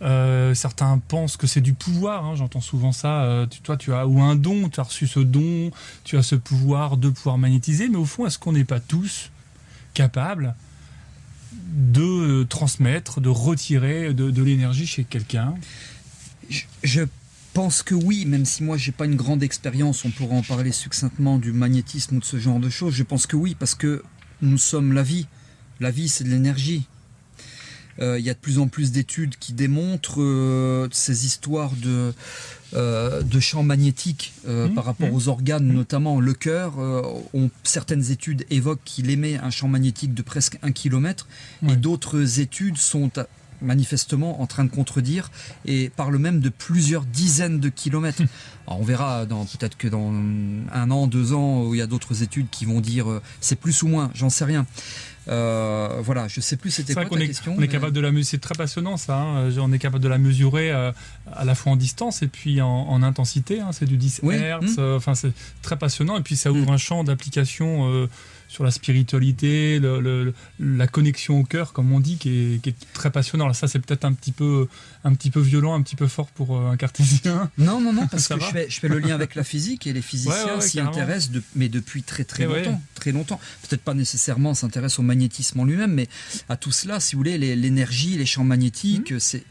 euh, 0.00 0.54
certains 0.54 0.98
pensent 0.98 1.36
que 1.36 1.46
c'est 1.46 1.60
du 1.60 1.74
pouvoir, 1.74 2.24
hein, 2.24 2.34
j'entends 2.36 2.60
souvent 2.60 2.92
ça. 2.92 3.22
Euh, 3.24 3.46
toi, 3.62 3.76
tu 3.76 3.92
as 3.92 4.06
ou 4.06 4.20
un 4.20 4.36
don, 4.36 4.68
tu 4.68 4.78
as 4.78 4.84
reçu 4.84 5.06
ce 5.06 5.20
don, 5.20 5.70
tu 6.04 6.16
as 6.16 6.22
ce 6.22 6.36
pouvoir 6.36 6.96
de 6.96 7.08
pouvoir 7.10 7.38
magnétiser, 7.38 7.88
mais 7.88 7.96
au 7.96 8.04
fond, 8.04 8.26
est-ce 8.26 8.38
qu'on 8.38 8.52
n'est 8.52 8.64
pas 8.64 8.80
tous 8.80 9.30
capables 9.94 10.54
de 11.52 12.44
transmettre, 12.44 13.20
de 13.20 13.28
retirer 13.28 14.14
de, 14.14 14.42
l'énergie 14.42 14.86
chez 14.86 15.04
quelqu'un? 15.04 15.54
Je, 16.82 17.02
pense 17.54 17.82
que 17.82 17.94
oui, 17.94 18.24
même 18.24 18.44
si 18.44 18.62
moi 18.62 18.76
j'ai 18.76 18.92
pas 18.92 19.04
une 19.04 19.16
grande 19.16 19.42
expérience, 19.42 20.04
on 20.04 20.10
pourra 20.10 20.36
en 20.36 20.42
parler 20.42 20.70
succinctement 20.70 21.38
du 21.38 21.52
magnétisme 21.52 22.16
ou 22.16 22.20
de 22.20 22.24
ce 22.24 22.38
genre 22.38 22.60
de 22.60 22.68
choses. 22.68 22.94
Je 22.94 23.02
pense 23.02 23.26
que 23.26 23.34
oui, 23.34 23.56
parce 23.58 23.74
que 23.74 24.04
nous 24.42 24.58
sommes 24.58 24.92
la 24.92 25.02
vie. 25.02 25.26
La 25.80 25.90
vie, 25.90 26.08
c'est 26.08 26.22
de 26.22 26.30
l'énergie. 26.30 26.86
Euh, 28.00 28.18
il 28.18 28.24
y 28.24 28.30
a 28.30 28.34
de 28.34 28.38
plus 28.38 28.58
en 28.58 28.68
plus 28.68 28.92
d'études 28.92 29.36
qui 29.36 29.52
démontrent 29.52 30.22
euh, 30.22 30.88
ces 30.92 31.26
histoires 31.26 31.72
de, 31.76 32.12
euh, 32.74 33.22
de 33.22 33.40
champs 33.40 33.62
magnétiques 33.62 34.32
mmh, 34.46 34.74
par 34.74 34.84
rapport 34.84 35.08
mmh. 35.08 35.14
aux 35.14 35.28
organes, 35.28 35.66
notamment 35.66 36.20
le 36.20 36.34
cœur. 36.34 36.74
certaines 37.64 38.10
études 38.10 38.46
évoquent 38.50 38.84
qu'il 38.84 39.10
émet 39.10 39.36
un 39.38 39.50
champ 39.50 39.68
magnétique 39.68 40.14
de 40.14 40.22
presque 40.22 40.58
un 40.62 40.72
kilomètre, 40.72 41.26
et 41.68 41.76
d'autres 41.76 42.40
études 42.40 42.76
sont 42.76 43.10
manifestement 43.60 44.40
en 44.40 44.46
train 44.46 44.62
de 44.62 44.70
contredire 44.70 45.32
et 45.64 45.88
parle 45.88 46.16
même 46.18 46.38
de 46.38 46.48
plusieurs 46.48 47.04
dizaines 47.04 47.58
de 47.58 47.68
kilomètres. 47.68 48.22
on 48.68 48.84
verra 48.84 49.26
peut-être 49.26 49.76
que 49.76 49.88
dans 49.88 50.12
un 50.12 50.90
an, 50.92 51.08
deux 51.08 51.32
ans, 51.32 51.64
où 51.64 51.74
il 51.74 51.78
y 51.78 51.82
a 51.82 51.88
d'autres 51.88 52.22
études 52.22 52.46
qui 52.50 52.66
vont 52.66 52.80
dire 52.80 53.20
c'est 53.40 53.56
plus 53.56 53.82
ou 53.82 53.88
moins, 53.88 54.10
j'en 54.14 54.30
sais 54.30 54.44
rien. 54.44 54.64
Euh, 55.28 55.98
voilà, 56.00 56.28
je 56.28 56.40
sais 56.40 56.56
plus 56.56 56.70
c'était 56.70 56.94
quoi 56.94 57.04
ta 57.04 57.26
question. 57.26 57.54
On 57.58 57.62
est 57.62 57.68
capable 57.68 57.92
de 57.92 58.00
la 58.00 58.10
mesurer, 58.10 58.24
c'est 58.24 58.40
très 58.40 58.54
passionnant 58.54 58.96
ça. 58.96 59.16
Hein. 59.16 59.50
On 59.58 59.72
est 59.72 59.78
capable 59.78 60.02
de 60.02 60.08
la 60.08 60.18
mesurer 60.18 60.70
euh, 60.70 60.92
à 61.32 61.44
la 61.44 61.54
fois 61.54 61.72
en 61.72 61.76
distance 61.76 62.22
et 62.22 62.28
puis 62.28 62.60
en, 62.60 63.02
intensité. 63.02 63.60
Hein. 63.60 63.70
C'est 63.72 63.86
du 63.86 63.96
10 63.96 64.20
Hz. 64.22 64.24
Mmh. 64.24 64.66
Euh, 64.78 64.96
enfin, 64.96 65.14
c'est 65.14 65.32
très 65.62 65.76
passionnant 65.76 66.18
et 66.18 66.22
puis 66.22 66.36
ça 66.36 66.50
ouvre 66.50 66.70
mmh. 66.70 66.74
un 66.74 66.78
champ 66.78 67.04
d'application 67.04 68.08
sur 68.48 68.64
la 68.64 68.70
spiritualité, 68.70 69.78
la 70.58 70.86
connexion 70.86 71.40
au 71.40 71.44
cœur, 71.44 71.74
comme 71.74 71.92
on 71.92 72.00
dit, 72.00 72.16
qui 72.16 72.60
est, 72.64 72.74
très 72.94 73.10
passionnant. 73.10 73.44
Alors 73.44 73.54
ça, 73.54 73.68
c'est 73.68 73.78
peut-être 73.78 74.06
un 74.06 74.14
petit 74.14 74.32
peu, 74.32 74.68
un 75.04 75.12
petit 75.12 75.30
peu 75.30 75.40
violent, 75.40 75.74
un 75.74 75.82
petit 75.82 75.96
peu 75.96 76.08
fort 76.08 76.28
pour 76.28 76.56
euh, 76.56 76.70
un 76.70 76.76
cartésien. 76.78 77.50
Non, 77.58 77.80
non, 77.80 77.92
non, 77.92 78.06
parce 78.10 78.28
que 78.28 78.40
je 78.40 78.78
fais, 78.80 78.88
le 78.88 78.98
lien 78.98 79.14
avec 79.14 79.34
la 79.34 79.44
physique 79.44 79.86
et 79.86 79.92
les 79.92 80.00
physiciens 80.00 80.60
s'y 80.60 80.80
intéressent, 80.80 81.42
mais 81.54 81.68
depuis 81.68 82.02
très 82.02 82.24
très 82.24 82.46
longtemps, 82.46 82.80
très 82.94 83.12
longtemps. 83.12 83.38
Peut-être 83.68 83.82
pas 83.82 83.94
nécessairement 83.94 84.54
s'intéressent 84.54 85.00
au 85.00 85.02
magnétisme 85.02 85.60
en 85.60 85.64
lui-même, 85.66 85.92
mais 85.92 86.08
à 86.48 86.56
tout 86.56 86.72
cela, 86.72 87.00
si 87.00 87.14
vous 87.14 87.20
voulez, 87.20 87.36
l'énergie, 87.38 88.16
les, 88.16 88.26
champs 88.26 88.44
magnétiques, 88.44 89.12
mmh. 89.12 89.20
c'est 89.20 89.44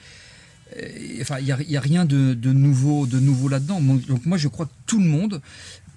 euh, 0.77 1.21
Enfin, 1.21 1.37
il 1.39 1.45
n'y 1.45 1.77
a, 1.77 1.81
rien 1.81 2.05
de, 2.05 2.33
nouveau, 2.51 3.05
de 3.05 3.19
nouveau 3.19 3.47
là-dedans. 3.47 3.79
Donc 3.79 4.25
moi, 4.25 4.37
je 4.37 4.47
crois 4.47 4.65
que 4.65 4.71
tout 4.85 4.99
le 4.99 5.05
monde 5.05 5.41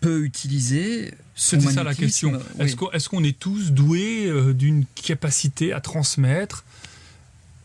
peut 0.00 0.25
utiliser 0.25 1.12
c'est 1.40 1.61
ça 1.61 1.83
la 1.83 1.95
question. 1.95 2.38
Est-ce 2.59 3.09
qu'on 3.09 3.25
est, 3.25 3.38
tous 3.38 3.73
doués 3.73 4.26
euh, 4.26 4.52
d'une 4.52 4.85
capacité 4.95 5.73
à 5.73 5.80
transmettre 5.80 6.64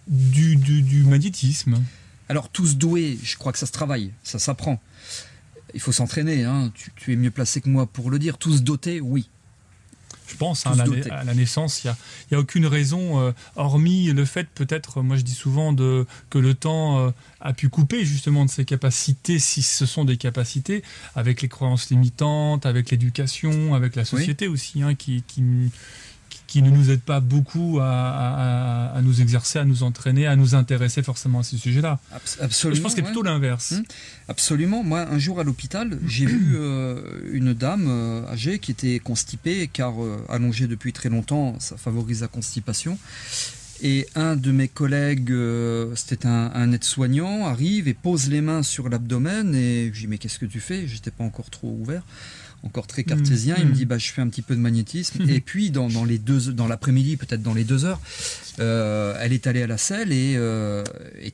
du, 0.07 1.03
magnétisme? 1.05 1.81
Alors 2.29 2.49
tous 2.49 2.77
doués, 2.77 3.17
je 3.21 3.35
crois 3.37 3.51
que 3.51 3.59
ça 3.59 3.65
se 3.65 3.71
travaille, 3.71 4.11
ça 4.23 4.39
s'apprend. 4.39 4.81
Il 5.73 5.81
faut 5.81 5.91
s'entraîner, 5.91 6.45
hein. 6.45 6.71
tu, 6.95 7.13
es 7.13 7.15
mieux 7.17 7.31
placé 7.31 7.59
que 7.59 7.67
moi 7.67 7.85
pour 7.85 8.09
le 8.09 8.17
dire. 8.17 8.37
Tous 8.37 8.63
dotés, 8.63 9.01
oui. 9.01 9.29
Je 10.27 10.35
pense 10.35 10.65
hein, 10.65 10.73
à, 11.11 11.23
la, 11.23 11.33
naissance, 11.33 11.83
il 11.83 11.93
n'y 12.31 12.37
a, 12.37 12.39
aucune 12.39 12.65
raison, 12.65 13.19
euh, 13.19 13.31
hormis 13.55 14.07
le 14.07 14.25
fait 14.25 14.47
peut-être, 14.55 15.01
moi 15.01 15.17
je 15.17 15.21
dis 15.21 15.33
souvent, 15.33 15.71
de, 15.71 16.05
que 16.29 16.39
le 16.39 16.53
temps 16.53 16.99
euh, 16.99 17.11
a 17.41 17.53
pu 17.53 17.69
couper 17.69 18.05
justement 18.05 18.45
de 18.45 18.49
ses 18.49 18.65
capacités, 18.65 19.39
si 19.39 19.61
ce 19.61 19.85
sont 19.85 20.03
des 20.03 20.17
capacités, 20.17 20.83
avec 21.15 21.41
les 21.41 21.47
croyances 21.47 21.89
limitantes, 21.89 22.65
avec 22.65 22.89
l'éducation, 22.89 23.75
avec 23.75 23.95
la 23.95 24.05
société 24.05 24.47
aussi, 24.47 24.81
hein, 24.81 24.95
qui, 24.95 25.23
qui, 25.27 25.43
qui 26.47 26.61
ne 26.61 26.69
nous 26.69 26.91
aide 26.91 27.01
pas 27.01 27.19
beaucoup 27.19 27.79
à, 27.81 28.99
nous 29.03 29.21
exercer, 29.21 29.59
à 29.59 29.65
nous 29.65 29.83
entraîner, 29.83 30.27
à 30.27 30.35
nous 30.35 30.55
intéresser 30.55 31.03
forcément 31.03 31.39
à 31.39 31.43
ces 31.43 31.57
sujets-là. 31.57 31.99
Absolument. 32.39 32.75
Je 32.75 32.81
pense 32.81 32.93
que 32.93 33.01
c'est 33.01 33.05
plutôt 33.05 33.23
l'inverse. 33.23 33.73
Hum, 33.73 33.83
absolument. 34.27 34.83
Moi, 34.83 35.01
un 35.01 35.19
jour 35.19 35.39
à 35.39 35.43
l'hôpital, 35.43 35.99
j'ai 36.07 36.25
vu 36.25 36.55
euh, 36.55 37.01
une 37.31 37.53
dame 37.53 37.87
euh, 37.87 38.27
âgée 38.31 38.59
qui 38.59 38.71
était 38.71 38.99
constipée, 38.99 39.69
car 39.71 40.01
euh, 40.03 40.17
allongée 40.29 40.67
depuis 40.67 40.93
très 40.93 41.09
longtemps, 41.09 41.55
ça 41.59 41.77
favorise 41.77 42.21
la 42.21 42.27
constipation. 42.27 42.97
Et 43.81 44.07
un 44.15 44.37
de 44.37 44.51
mes 44.51 44.69
collègues, 44.69 45.33
c'était 45.95 46.27
un, 46.27 46.71
aide-soignant, 46.71 47.45
arrive 47.45 47.89
et 47.89 47.93
pose 47.93 48.29
les 48.29 48.39
mains 48.39 48.63
sur 48.63 48.87
l'abdomen. 48.87 49.53
Et 49.53 49.91
je 49.93 49.99
dis 49.99 50.07
Mais 50.07 50.17
qu'est-ce 50.17 50.39
que 50.39 50.45
tu 50.45 50.61
fais? 50.61 50.87
J'étais 50.87 51.11
pas 51.11 51.25
encore 51.25 51.49
trop 51.49 51.75
ouvert, 51.81 52.01
encore 52.65 52.87
très 52.87 53.03
cartésien. 53.03 53.55
Il 53.57 53.65
me 53.65 53.71
mm. 53.71 53.73
dit 53.73 53.85
bah, 53.85 53.97
Je 53.97 54.11
fais 54.11 54.21
un 54.21 54.27
petit 54.27 54.41
peu 54.41 54.55
de 54.55 54.59
magnétisme. 54.59 55.29
et 55.29 55.39
puis, 55.39 55.71
dans, 55.71 55.87
les 56.05 56.17
deux, 56.17 56.53
dans 56.53 56.67
l'après-midi, 56.67 57.17
peut-être 57.17 57.41
dans 57.41 57.53
les 57.53 57.63
deux 57.63 57.85
heures, 57.85 57.99
euh, 58.59 59.17
elle 59.19 59.33
est 59.33 59.47
allée 59.47 59.61
à 59.61 59.67
la 59.67 59.77
selle 59.77 60.11
et, 60.11 60.35
euh, 60.37 60.83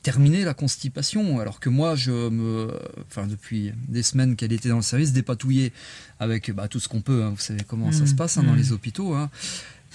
terminé 0.02 0.44
la 0.44 0.54
constipation. 0.54 1.40
Alors 1.40 1.60
que 1.60 1.68
moi, 1.68 1.96
je 1.96 2.28
me, 2.28 2.68
enfin, 3.08 3.26
depuis 3.26 3.72
des 3.88 4.02
semaines 4.02 4.36
qu'elle 4.36 4.52
était 4.52 4.68
dans 4.68 4.76
le 4.76 4.82
service, 4.82 5.12
dépatouillée 5.12 5.72
avec 6.20 6.50
bah, 6.52 6.68
tout 6.68 6.80
ce 6.80 6.88
qu'on 6.88 7.00
peut. 7.00 7.22
Hein. 7.22 7.30
Vous 7.30 7.42
savez 7.42 7.62
comment 7.66 7.92
ça 7.92 8.04
mm. 8.04 8.06
se 8.06 8.14
passe 8.14 8.38
hein, 8.38 8.42
dans 8.42 8.52
mm. 8.52 8.58
les 8.58 8.72
hôpitaux. 8.72 9.14
Hein. 9.14 9.30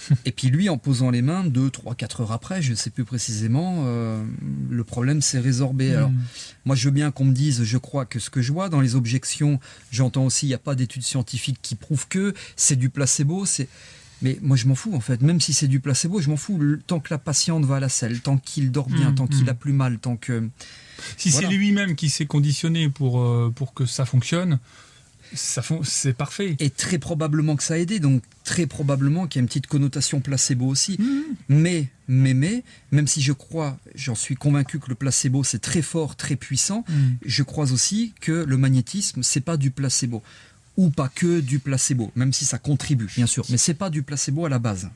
Et 0.24 0.32
puis 0.32 0.48
lui, 0.48 0.68
en 0.68 0.78
posant 0.78 1.10
les 1.10 1.22
mains, 1.22 1.44
2, 1.44 1.70
3, 1.70 1.94
4 1.94 2.20
heures 2.22 2.32
après, 2.32 2.62
je 2.62 2.70
ne 2.70 2.76
sais 2.76 2.90
plus 2.90 3.04
précisément, 3.04 3.84
euh, 3.86 4.22
le 4.70 4.84
problème 4.84 5.20
s'est 5.22 5.38
résorbé. 5.38 5.90
Hmm. 5.90 5.96
Alors, 5.96 6.10
moi, 6.64 6.76
je 6.76 6.84
veux 6.84 6.90
bien 6.90 7.10
qu'on 7.10 7.24
me 7.24 7.32
dise, 7.32 7.64
je 7.64 7.78
crois 7.78 8.04
que 8.04 8.18
ce 8.18 8.30
que 8.30 8.42
je 8.42 8.52
vois 8.52 8.68
dans 8.68 8.80
les 8.80 8.94
objections, 8.94 9.60
j'entends 9.90 10.26
aussi, 10.26 10.46
il 10.46 10.50
n'y 10.50 10.54
a 10.54 10.58
pas 10.58 10.74
d'études 10.74 11.02
scientifiques 11.02 11.58
qui 11.62 11.74
prouvent 11.74 12.08
que 12.08 12.34
c'est 12.56 12.76
du 12.76 12.90
placebo. 12.90 13.44
C'est... 13.44 13.68
Mais 14.20 14.38
moi, 14.42 14.56
je 14.56 14.66
m'en 14.66 14.74
fous, 14.74 14.94
en 14.94 15.00
fait. 15.00 15.22
Même 15.22 15.40
si 15.40 15.52
c'est 15.52 15.68
du 15.68 15.78
placebo, 15.78 16.20
je 16.20 16.28
m'en 16.28 16.36
fous. 16.36 16.60
Tant 16.86 16.98
que 16.98 17.08
la 17.10 17.18
patiente 17.18 17.64
va 17.64 17.76
à 17.76 17.80
la 17.80 17.88
selle, 17.88 18.20
tant 18.20 18.36
qu'il 18.36 18.72
dort 18.72 18.88
bien, 18.88 19.10
hmm, 19.10 19.14
tant 19.14 19.26
qu'il 19.26 19.44
hmm. 19.44 19.50
a 19.50 19.54
plus 19.54 19.72
mal, 19.72 19.98
tant 19.98 20.16
que... 20.16 20.48
Si 21.16 21.30
c'est 21.30 21.46
lui-même 21.46 21.94
qui 21.94 22.10
s'est 22.10 22.26
conditionné 22.26 22.88
pour, 22.88 23.20
euh, 23.20 23.52
pour 23.54 23.72
que 23.72 23.86
ça 23.86 24.04
fonctionne, 24.04 24.58
ça 25.34 25.62
c'est 25.84 26.12
parfait. 26.12 26.56
Et 26.58 26.70
très 26.70 26.98
probablement 26.98 27.56
que 27.56 27.62
ça 27.62 27.74
a 27.74 27.76
aidé, 27.78 28.00
donc 28.00 28.22
très 28.44 28.66
probablement 28.66 29.26
qu'il 29.26 29.40
y 29.40 29.40
a 29.40 29.42
une 29.42 29.48
petite 29.48 29.66
connotation 29.66 30.20
placebo 30.20 30.66
aussi. 30.66 30.96
Mmh. 30.98 31.20
Mais, 31.48 31.88
mais, 32.08 32.34
mais, 32.34 32.64
même 32.92 33.06
si 33.06 33.20
je 33.20 33.32
crois, 33.32 33.78
j'en 33.94 34.14
suis 34.14 34.34
convaincu 34.34 34.78
que 34.78 34.88
le 34.88 34.94
placebo 34.94 35.44
c'est 35.44 35.60
très 35.60 35.82
fort, 35.82 36.16
très 36.16 36.36
puissant, 36.36 36.84
mmh. 36.88 36.94
je 37.24 37.42
crois 37.42 37.72
aussi 37.72 38.14
que 38.20 38.32
le 38.32 38.56
magnétisme 38.56 39.22
c'est 39.22 39.40
pas 39.40 39.56
du 39.56 39.70
placebo 39.70 40.22
ou 40.78 40.90
pas 40.90 41.08
que 41.08 41.40
du 41.40 41.58
placebo, 41.58 42.12
même 42.14 42.32
si 42.32 42.44
ça 42.44 42.56
contribue, 42.56 43.10
bien 43.16 43.26
sûr. 43.26 43.44
Mais 43.50 43.58
c'est 43.58 43.74
pas 43.74 43.90
du 43.90 44.04
placebo 44.04 44.46
à 44.46 44.48
la 44.48 44.60
base. 44.60 44.88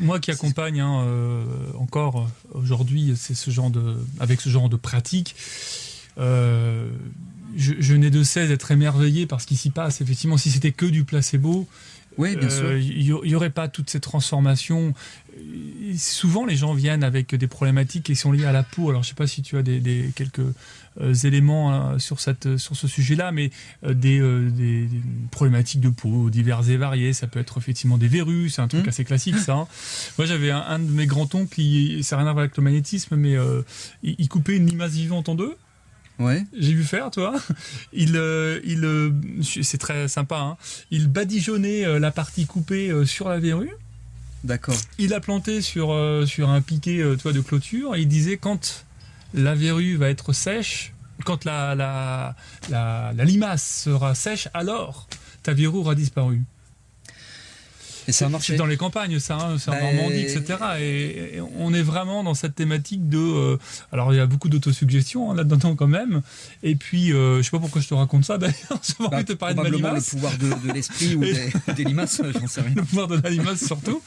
Moi 0.00 0.20
qui 0.20 0.30
accompagne 0.30 0.80
hein, 0.80 1.04
euh, 1.06 1.44
encore 1.78 2.28
euh, 2.54 2.58
aujourd'hui, 2.58 3.14
c'est 3.16 3.34
ce 3.34 3.50
genre 3.50 3.70
de, 3.70 3.96
avec 4.20 4.42
ce 4.42 4.50
genre 4.50 4.68
de 4.68 4.76
pratique. 4.76 5.34
Euh, 6.18 6.90
je, 7.56 7.94
n'ai 7.94 8.10
de 8.10 8.22
cesse 8.22 8.48
d'être 8.48 8.70
émerveillé 8.70 9.26
par 9.26 9.40
ce 9.40 9.46
qui 9.46 9.56
s'y 9.56 9.70
passe. 9.70 10.00
Effectivement, 10.00 10.36
si 10.36 10.50
c'était 10.50 10.72
que 10.72 10.86
du 10.86 11.04
placebo, 11.04 11.68
oui, 12.18 12.36
bien 12.36 12.50
sûr. 12.50 12.76
Il 12.76 13.12
euh, 13.12 13.20
n'y 13.24 13.34
aurait 13.34 13.50
pas 13.50 13.68
toutes 13.68 13.90
ces 13.90 14.00
transformations. 14.00 14.94
souvent, 15.96 16.44
les 16.44 16.56
gens 16.56 16.74
viennent 16.74 17.04
avec 17.04 17.34
des 17.34 17.46
problématiques 17.46 18.04
qui 18.04 18.16
sont 18.16 18.32
liées 18.32 18.44
à 18.44 18.52
la 18.52 18.62
peau. 18.62 18.90
Alors, 18.90 19.02
je 19.02 19.08
ne 19.08 19.10
sais 19.10 19.16
pas 19.16 19.26
si 19.26 19.42
tu 19.42 19.56
as 19.56 19.62
des, 19.62 20.10
quelques 20.14 20.40
euh, 21.00 21.14
éléments 21.14 21.72
hein, 21.72 21.98
sur, 21.98 22.20
cette, 22.20 22.56
sur 22.58 22.76
ce 22.76 22.86
sujet-là, 22.86 23.32
mais 23.32 23.50
euh, 23.84 23.94
des, 23.94 24.88
problématiques 25.30 25.80
de 25.80 25.88
peau 25.88 26.30
diverses 26.30 26.68
et 26.68 26.76
variées. 26.76 27.12
Ça 27.12 27.26
peut 27.26 27.40
être 27.40 27.58
effectivement 27.58 27.98
des 27.98 28.08
verrues, 28.08 28.50
c'est 28.50 28.62
un 28.62 28.68
truc 28.68 28.86
mmh. 28.86 28.90
assez 28.90 29.04
classique, 29.04 29.38
ça. 29.38 29.54
Hein. 29.54 29.68
Moi, 30.18 30.26
j'avais 30.26 30.50
un, 30.50 30.78
de 30.78 30.90
mes 30.90 31.06
grands-oncles 31.06 31.54
qui, 31.54 32.02
ça 32.02 32.16
n'a 32.16 32.22
rien 32.22 32.30
à 32.30 32.32
voir 32.32 32.42
avec 32.44 32.56
le 32.56 32.62
magnétisme, 32.62 33.16
mais 33.16 33.36
il, 34.02 34.28
coupait 34.28 34.56
une 34.56 34.66
limace 34.66 34.92
vivante 34.92 35.28
en 35.28 35.34
deux. 35.34 35.56
J'ai 36.18 36.72
vu 36.72 36.84
faire, 36.84 37.10
toi. 37.10 37.34
Il, 37.92 38.16
euh, 38.16 38.60
il, 38.64 38.84
euh, 38.84 39.10
c'est 39.42 39.78
très 39.78 40.08
sympa. 40.08 40.38
Hein. 40.38 40.56
Il 40.90 41.08
badigeonnait 41.08 41.84
euh, 41.84 41.98
la 41.98 42.10
partie 42.10 42.46
coupée 42.46 42.92
sur 43.04 43.28
la 43.28 43.38
verrue. 43.38 43.72
D'accord. 44.44 44.76
Il 44.98 45.10
l'a 45.10 45.20
planté 45.20 45.62
sur, 45.62 45.96
sur 46.26 46.50
un 46.50 46.60
piquet 46.60 47.02
toi, 47.20 47.32
de 47.32 47.40
clôture. 47.40 47.94
Et 47.96 48.02
il 48.02 48.08
disait 48.08 48.36
quand 48.36 48.84
la 49.34 49.54
verrue 49.54 49.96
va 49.96 50.10
être 50.10 50.32
sèche, 50.32 50.92
quand 51.24 51.44
la, 51.44 51.74
la, 51.74 52.34
la, 52.70 53.12
la 53.16 53.24
limace 53.24 53.84
sera 53.84 54.14
sèche, 54.14 54.48
alors 54.54 55.08
ta 55.42 55.54
verrue 55.54 55.78
aura 55.78 55.94
disparu. 55.94 56.42
Et 58.08 58.12
ça 58.12 58.28
C'est 58.40 58.56
dans 58.56 58.66
les 58.66 58.76
campagnes, 58.76 59.18
ça, 59.18 59.36
hein, 59.36 59.56
c'est 59.58 59.70
en 59.70 59.74
bah, 59.74 59.92
Normandie, 59.92 60.20
etc. 60.20 60.58
Et, 60.80 61.40
on 61.58 61.72
est 61.72 61.82
vraiment 61.82 62.24
dans 62.24 62.34
cette 62.34 62.54
thématique 62.54 63.08
de. 63.08 63.18
Euh, 63.18 63.56
alors, 63.92 64.12
il 64.12 64.16
y 64.16 64.20
a 64.20 64.26
beaucoup 64.26 64.48
d'autosuggestion 64.48 65.30
hein, 65.30 65.34
là-dedans 65.34 65.76
quand 65.76 65.86
même. 65.86 66.22
Et 66.62 66.74
puis, 66.74 67.12
euh, 67.12 67.38
je 67.38 67.42
sais 67.42 67.50
pas 67.50 67.58
pourquoi 67.58 67.80
je 67.80 67.88
te 67.88 67.94
raconte 67.94 68.24
ça 68.24 68.38
d'ailleurs. 68.38 68.56
J'ai 68.82 68.94
bah, 68.98 69.10
envie 69.12 69.24
de 69.24 69.32
te 69.32 69.34
parler 69.34 69.54
de 69.54 69.76
limace. 69.76 70.12
le 70.12 70.18
pouvoir 70.18 70.32
de, 70.38 70.72
l'esprit 70.72 71.14
ou 71.14 71.20
des, 71.20 71.52
des, 71.74 71.84
limaces, 71.84 72.22
j'en 72.40 72.46
sais 72.46 72.60
rien. 72.60 72.72
Le 72.76 72.82
pouvoir 72.82 73.06
de 73.06 73.16
la 73.16 73.30
limace 73.30 73.64
surtout. 73.64 74.02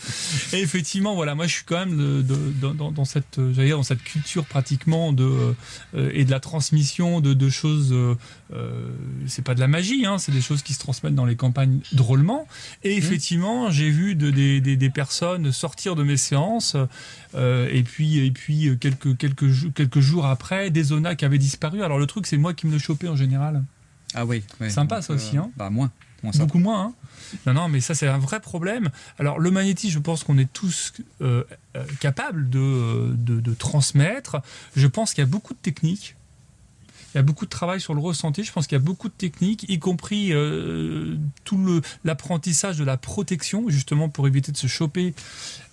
Et 0.54 0.60
effectivement, 0.60 1.16
voilà, 1.16 1.36
moi 1.36 1.48
je 1.48 1.54
suis 1.54 1.64
quand 1.64 1.78
même 1.78 1.98
de, 1.98 2.74
dans, 2.74 3.06
cette, 3.06 3.40
dans 3.40 3.84
cette 3.84 4.04
culture 4.04 4.46
pratiquement 4.46 5.14
de, 5.14 5.56
euh, 5.96 6.12
et 6.14 6.26
de 6.26 6.32
la 6.32 6.40
transmission 6.40 7.22
de, 7.22 7.50
choses. 7.50 7.94
Euh, 7.94 8.92
c'est 9.28 9.44
pas 9.44 9.56
de 9.56 9.60
la 9.60 9.68
magie, 9.68 10.06
hein, 10.06 10.18
c'est 10.18 10.32
des 10.32 10.42
choses 10.42 10.62
qui 10.62 10.74
se 10.74 10.80
transmettent 10.80 11.16
dans 11.16 11.26
les 11.26 11.36
campagnes 11.36 11.80
drôlement. 11.94 12.48
Et 12.84 12.96
mmh. 12.96 12.98
effectivement, 12.98 13.72
j'ai 13.72 13.85
vu 13.90 14.16
des, 14.16 14.90
personnes 14.90 15.52
sortir 15.52 15.96
de 15.96 16.04
mes 16.04 16.18
séances, 16.18 16.76
euh, 17.36 17.68
et 17.72 17.84
puis, 17.84 18.26
et 18.26 18.32
puis 18.32 18.78
quelques, 18.80 19.18
quelques, 19.18 19.74
quelques 19.74 20.00
jours 20.00 20.26
après, 20.26 20.70
des 20.70 20.84
zonas 20.84 21.16
qui 21.16 21.26
avaient 21.26 21.38
disparu. 21.38 21.84
Alors 21.84 22.00
le 22.00 22.06
truc, 22.06 22.28
c'est 22.28 22.38
moi 22.38 22.54
qui 22.54 22.68
me 22.68 22.72
le 22.72 22.80
chopais 22.80 23.08
en 23.08 23.16
général. 23.16 23.64
Ah 24.14 24.26
oui. 24.26 24.44
Sympa 24.70 25.02
ça 25.02 25.14
aussi. 25.14 25.38
Hein. 25.38 25.52
Bah 25.58 25.70
moins. 25.70 25.92
Beaucoup 26.34 26.60
moins. 26.60 26.86
Hein. 26.86 26.94
Non, 27.46 27.54
non, 27.54 27.70
mais 27.70 27.82
ça 27.82 27.94
c'est 27.94 28.08
un 28.08 28.18
vrai 28.18 28.40
problème. 28.40 28.90
Alors 29.20 29.40
le 29.40 29.52
magnétisme, 29.52 29.94
je 29.94 30.00
pense 30.00 30.24
qu'on 30.24 30.38
est 30.38 30.52
tous 30.52 30.94
euh, 31.22 31.44
capables 32.00 32.50
de, 32.50 33.14
de, 33.16 33.54
transmettre. 33.54 34.42
Je 34.76 34.88
pense 34.88 35.14
qu'il 35.14 35.24
y 35.24 35.28
a 35.28 35.30
beaucoup 35.30 35.54
de 35.54 35.60
techniques 35.60 36.16
il 37.16 37.20
y 37.20 37.22
a 37.22 37.24
beaucoup 37.24 37.46
de 37.46 37.50
travail 37.50 37.80
sur 37.80 37.94
le 37.94 38.02
ressenti. 38.02 38.44
Je 38.44 38.52
pense 38.52 38.68
qu'il 38.68 38.78
y 38.78 38.82
a 38.82 38.84
beaucoup 38.84 39.08
de 39.08 39.14
techniques, 39.14 39.66
y 39.70 39.80
compris 39.80 40.34
euh, 40.34 41.16
tout 41.46 41.82
l'apprentissage 42.04 42.78
de 42.78 42.84
la 42.84 42.98
protection, 42.98 43.70
justement 43.70 44.10
pour 44.10 44.28
éviter 44.28 44.52
de 44.52 44.58
se 44.58 44.68
choper 44.68 45.14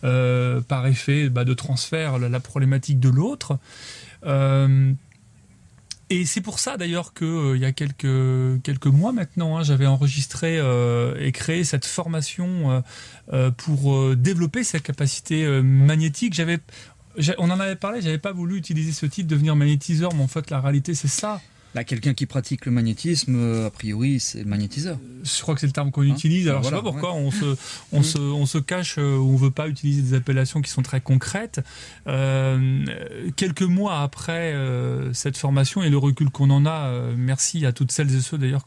euh, 0.04 0.60
par 0.60 0.86
effet 0.86 1.28
bah, 1.30 1.44
de 1.44 1.52
transfert 1.52 2.20
la, 2.20 2.38
problématique 2.38 3.00
de 3.00 3.08
l'autre. 3.08 3.58
Euh, 4.24 4.92
et 6.10 6.26
c'est 6.26 6.42
pour 6.42 6.60
ça 6.60 6.76
d'ailleurs 6.76 7.12
qu'il 7.12 7.56
y 7.56 7.64
a 7.64 7.72
quelques, 7.72 8.62
quelques 8.62 8.86
mois 8.86 9.12
maintenant, 9.12 9.58
hein, 9.58 9.64
j'avais 9.64 9.86
enregistré 9.86 10.60
et 11.18 11.32
créé 11.32 11.64
cette 11.64 11.86
formation 11.86 12.84
pour 13.56 14.14
développer 14.14 14.62
sa 14.62 14.78
capacité 14.78 15.46
magnétique. 15.62 16.34
J'avais 16.34 16.58
on 17.38 17.50
en 17.50 17.60
avait 17.60 17.76
parlé, 17.76 18.02
j'avais 18.02 18.18
pas 18.18 18.32
voulu 18.32 18.56
utiliser 18.56 18.92
ce 18.92 19.06
titre, 19.06 19.28
devenir 19.28 19.56
magnétiseur, 19.56 20.14
mais 20.14 20.22
en 20.22 20.28
fait, 20.28 20.50
la 20.50 20.60
réalité, 20.60 20.94
c'est 20.94 21.08
ça. 21.08 21.40
Là, 21.74 21.84
quelqu'un 21.84 22.12
qui 22.12 22.26
pratique 22.26 22.66
le 22.66 22.72
magnétisme, 22.72 23.34
euh, 23.34 23.66
a 23.66 23.70
priori, 23.70 24.20
c'est 24.20 24.40
le 24.40 24.44
magnétiseur. 24.44 24.98
Je 25.24 25.40
crois 25.40 25.54
que 25.54 25.60
c'est 25.60 25.66
le 25.66 25.72
terme 25.72 25.90
qu'on 25.90 26.02
hein 26.02 26.06
utilise. 26.06 26.46
Alors, 26.48 26.62
je 26.62 26.68
sais 26.68 26.74
pas 26.74 26.82
pourquoi 26.82 27.14
on, 27.14 27.30
se, 27.30 27.56
on, 27.92 28.00
mm. 28.00 28.04
se, 28.04 28.18
on 28.18 28.44
se 28.44 28.58
cache 28.58 28.96
euh, 28.98 29.16
ou 29.16 29.32
on 29.32 29.36
veut 29.36 29.50
pas 29.50 29.68
utiliser 29.68 30.02
des 30.02 30.14
appellations 30.14 30.60
qui 30.60 30.70
sont 30.70 30.82
très 30.82 31.00
concrètes. 31.00 31.60
Euh, 32.08 32.84
quelques 33.36 33.62
mois 33.62 34.02
après 34.02 34.54
cette 35.14 35.38
formation 35.38 35.82
et 35.82 35.88
le 35.88 35.96
recul 35.96 36.28
qu'on 36.30 36.50
en 36.50 36.66
a, 36.66 36.92
merci 37.16 37.64
à 37.64 37.72
toutes 37.72 37.90
celles 37.90 38.14
et 38.14 38.20
ceux 38.20 38.36
d'ailleurs 38.36 38.66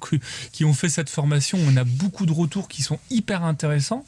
qui 0.52 0.66
ont 0.66 0.74
fait 0.74 0.90
cette 0.90 1.10
formation. 1.10 1.60
On 1.62 1.78
a 1.78 1.84
beaucoup 1.84 2.26
de 2.26 2.34
retours 2.34 2.68
qui 2.68 2.82
sont 2.82 3.00
hyper 3.12 3.44
intéressants. 3.44 4.04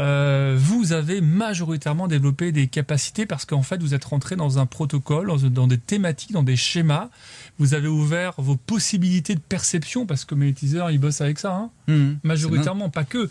Euh, 0.00 0.56
vous 0.58 0.92
avez 0.92 1.20
majoritairement 1.20 2.08
développé 2.08 2.52
des 2.52 2.68
capacités 2.68 3.26
parce 3.26 3.44
qu'en 3.44 3.62
fait, 3.62 3.82
vous 3.82 3.92
êtes 3.92 4.04
rentré 4.04 4.34
dans 4.34 4.58
un 4.58 4.64
protocole, 4.64 5.30
dans, 5.50 5.66
des 5.66 5.78
thématiques, 5.78 6.32
dans 6.32 6.42
des 6.42 6.56
schémas. 6.56 7.10
Vous 7.58 7.74
avez 7.74 7.88
ouvert 7.88 8.32
vos 8.38 8.56
possibilités 8.56 9.34
de 9.34 9.40
perception 9.40 10.06
parce 10.06 10.24
que 10.24 10.34
Magnétiseur, 10.34 10.90
il 10.90 10.98
bosse 10.98 11.20
avec 11.20 11.38
ça, 11.38 11.52
hein. 11.54 11.70
mmh, 11.88 12.12
majoritairement, 12.22 12.88
pas 12.88 13.04
que. 13.04 13.28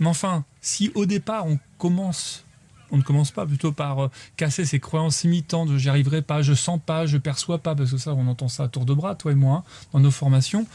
Mais 0.00 0.08
enfin, 0.08 0.44
si 0.60 0.90
au 0.96 1.06
départ, 1.06 1.46
on 1.46 1.58
commence 1.78 2.44
on 2.90 2.96
ne 2.96 3.02
commence 3.02 3.30
pas 3.30 3.46
plutôt 3.46 3.72
par 3.72 4.04
euh, 4.04 4.10
casser 4.36 4.64
ses 4.64 4.80
croyances 4.80 5.24
imitantes, 5.24 5.76
j'y 5.76 5.88
arriverai 5.88 6.22
pas, 6.22 6.42
je 6.42 6.54
sens 6.54 6.80
pas, 6.84 7.06
je 7.06 7.18
perçois 7.18 7.58
pas, 7.58 7.74
parce 7.74 7.90
que 7.90 7.98
ça, 7.98 8.14
on 8.14 8.26
entend 8.26 8.48
ça 8.48 8.64
à 8.64 8.68
tour 8.68 8.84
de 8.84 8.94
bras, 8.94 9.14
toi 9.14 9.32
et 9.32 9.34
moi, 9.34 9.64
hein, 9.64 9.88
dans 9.92 10.00
nos 10.00 10.10
formations. 10.10 10.66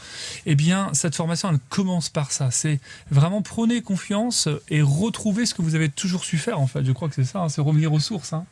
Eh 0.46 0.54
bien, 0.54 0.90
cette 0.92 1.14
formation, 1.14 1.50
elle 1.50 1.58
commence 1.68 2.08
par 2.08 2.32
ça. 2.32 2.50
C'est 2.50 2.80
vraiment 3.10 3.42
prôner 3.42 3.82
confiance 3.82 4.48
et 4.68 4.82
retrouver 4.82 5.46
ce 5.46 5.54
que 5.54 5.62
vous 5.62 5.74
avez 5.74 5.88
toujours 5.88 6.24
su 6.24 6.38
faire, 6.38 6.60
en 6.60 6.66
fait. 6.66 6.84
Je 6.84 6.92
crois 6.92 7.08
que 7.08 7.14
c'est 7.14 7.24
ça, 7.24 7.40
hein, 7.40 7.48
c'est 7.48 7.60
revenir 7.60 7.92
aux 7.92 8.00
sources. 8.00 8.32
Hein. 8.32 8.44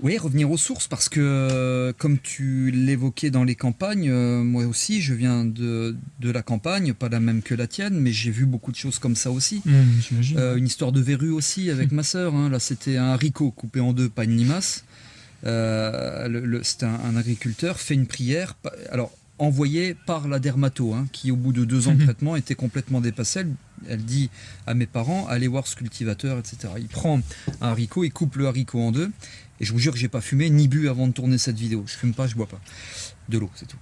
Oui, 0.00 0.16
revenir 0.16 0.50
aux 0.50 0.56
sources, 0.56 0.86
parce 0.86 1.08
que 1.08 1.20
euh, 1.20 1.92
comme 1.96 2.18
tu 2.18 2.70
l'évoquais 2.70 3.30
dans 3.30 3.42
les 3.42 3.56
campagnes, 3.56 4.08
euh, 4.10 4.44
moi 4.44 4.64
aussi, 4.64 5.00
je 5.00 5.12
viens 5.12 5.44
de, 5.44 5.96
de, 6.20 6.30
la 6.30 6.42
campagne, 6.42 6.94
pas 6.94 7.08
la 7.08 7.18
même 7.18 7.42
que 7.42 7.54
la 7.54 7.66
tienne, 7.66 7.98
mais 7.98 8.12
j'ai 8.12 8.30
vu 8.30 8.46
beaucoup 8.46 8.70
de 8.70 8.76
choses 8.76 9.00
comme 9.00 9.16
ça 9.16 9.32
aussi. 9.32 9.60
Mmh, 9.64 9.82
euh, 10.36 10.56
une 10.56 10.66
histoire 10.66 10.92
de 10.92 11.00
verrue 11.00 11.30
aussi 11.30 11.68
avec 11.70 11.90
ma 11.98 12.04
sœur. 12.04 12.34
Hein. 12.36 12.48
Là, 12.48 12.60
c'était 12.60 12.96
un 12.96 13.06
haricot 13.06 13.50
coupé 13.50 13.80
en 13.80 13.92
deux, 13.92 14.08
pas 14.08 14.22
une 14.22 14.36
limace. 14.36 14.84
c'était 15.42 16.86
un, 16.86 17.16
agriculteur, 17.16 17.80
fait 17.80 17.94
une 17.94 18.06
prière. 18.06 18.56
Alors, 18.90 19.10
envoyé 19.38 19.94
par 19.94 20.28
la 20.28 20.38
dermato, 20.38 20.94
hein, 20.94 21.06
qui 21.12 21.30
au 21.30 21.36
bout 21.36 21.52
de 21.52 21.64
deux 21.64 21.88
ans 21.88 21.94
de 21.94 22.02
mmh. 22.02 22.04
traitement 22.04 22.36
était 22.36 22.54
complètement 22.54 23.00
dépassée. 23.00 23.46
Elle 23.88 24.04
dit 24.04 24.30
à 24.66 24.74
mes 24.74 24.86
parents, 24.86 25.26
allez 25.28 25.48
voir 25.48 25.66
ce 25.66 25.76
cultivateur, 25.76 26.38
etc. 26.38 26.74
Il 26.78 26.88
prend 26.88 27.20
un 27.60 27.68
haricot, 27.68 28.04
il 28.04 28.12
coupe 28.12 28.36
le 28.36 28.46
haricot 28.46 28.80
en 28.80 28.92
deux. 28.92 29.10
Et 29.60 29.64
je 29.64 29.72
vous 29.72 29.78
jure 29.78 29.92
que 29.92 29.98
j'ai 29.98 30.08
pas 30.08 30.20
fumé 30.20 30.50
ni 30.50 30.68
bu 30.68 30.88
avant 30.88 31.06
de 31.08 31.12
tourner 31.12 31.38
cette 31.38 31.58
vidéo. 31.58 31.84
Je 31.86 31.94
fume 31.94 32.14
pas, 32.14 32.26
je 32.26 32.34
bois 32.34 32.46
pas. 32.46 32.60
De 33.28 33.38
l'eau, 33.38 33.50
c'est 33.54 33.66
tout. 33.66 33.78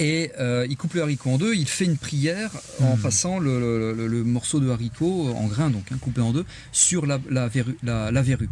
Et 0.00 0.32
euh, 0.40 0.66
il 0.68 0.76
coupe 0.76 0.94
le 0.94 1.02
haricot 1.02 1.30
en 1.30 1.38
deux, 1.38 1.54
il 1.54 1.68
fait 1.68 1.84
une 1.84 1.96
prière 1.96 2.50
en 2.80 2.96
Hmm. 2.96 3.00
passant 3.00 3.38
le, 3.38 3.92
le- 3.96 4.06
le 4.08 4.24
morceau 4.24 4.58
de 4.58 4.68
haricot 4.68 5.32
en 5.36 5.46
grain, 5.46 5.70
donc 5.70 5.84
hein, 5.92 5.96
coupé 6.00 6.20
en 6.20 6.32
deux, 6.32 6.44
sur 6.72 7.06
la, 7.06 7.20
la, 7.30 7.46
verrue, 7.48 7.76
la- 7.84 8.10
la 8.10 8.22
verrue. 8.22 8.48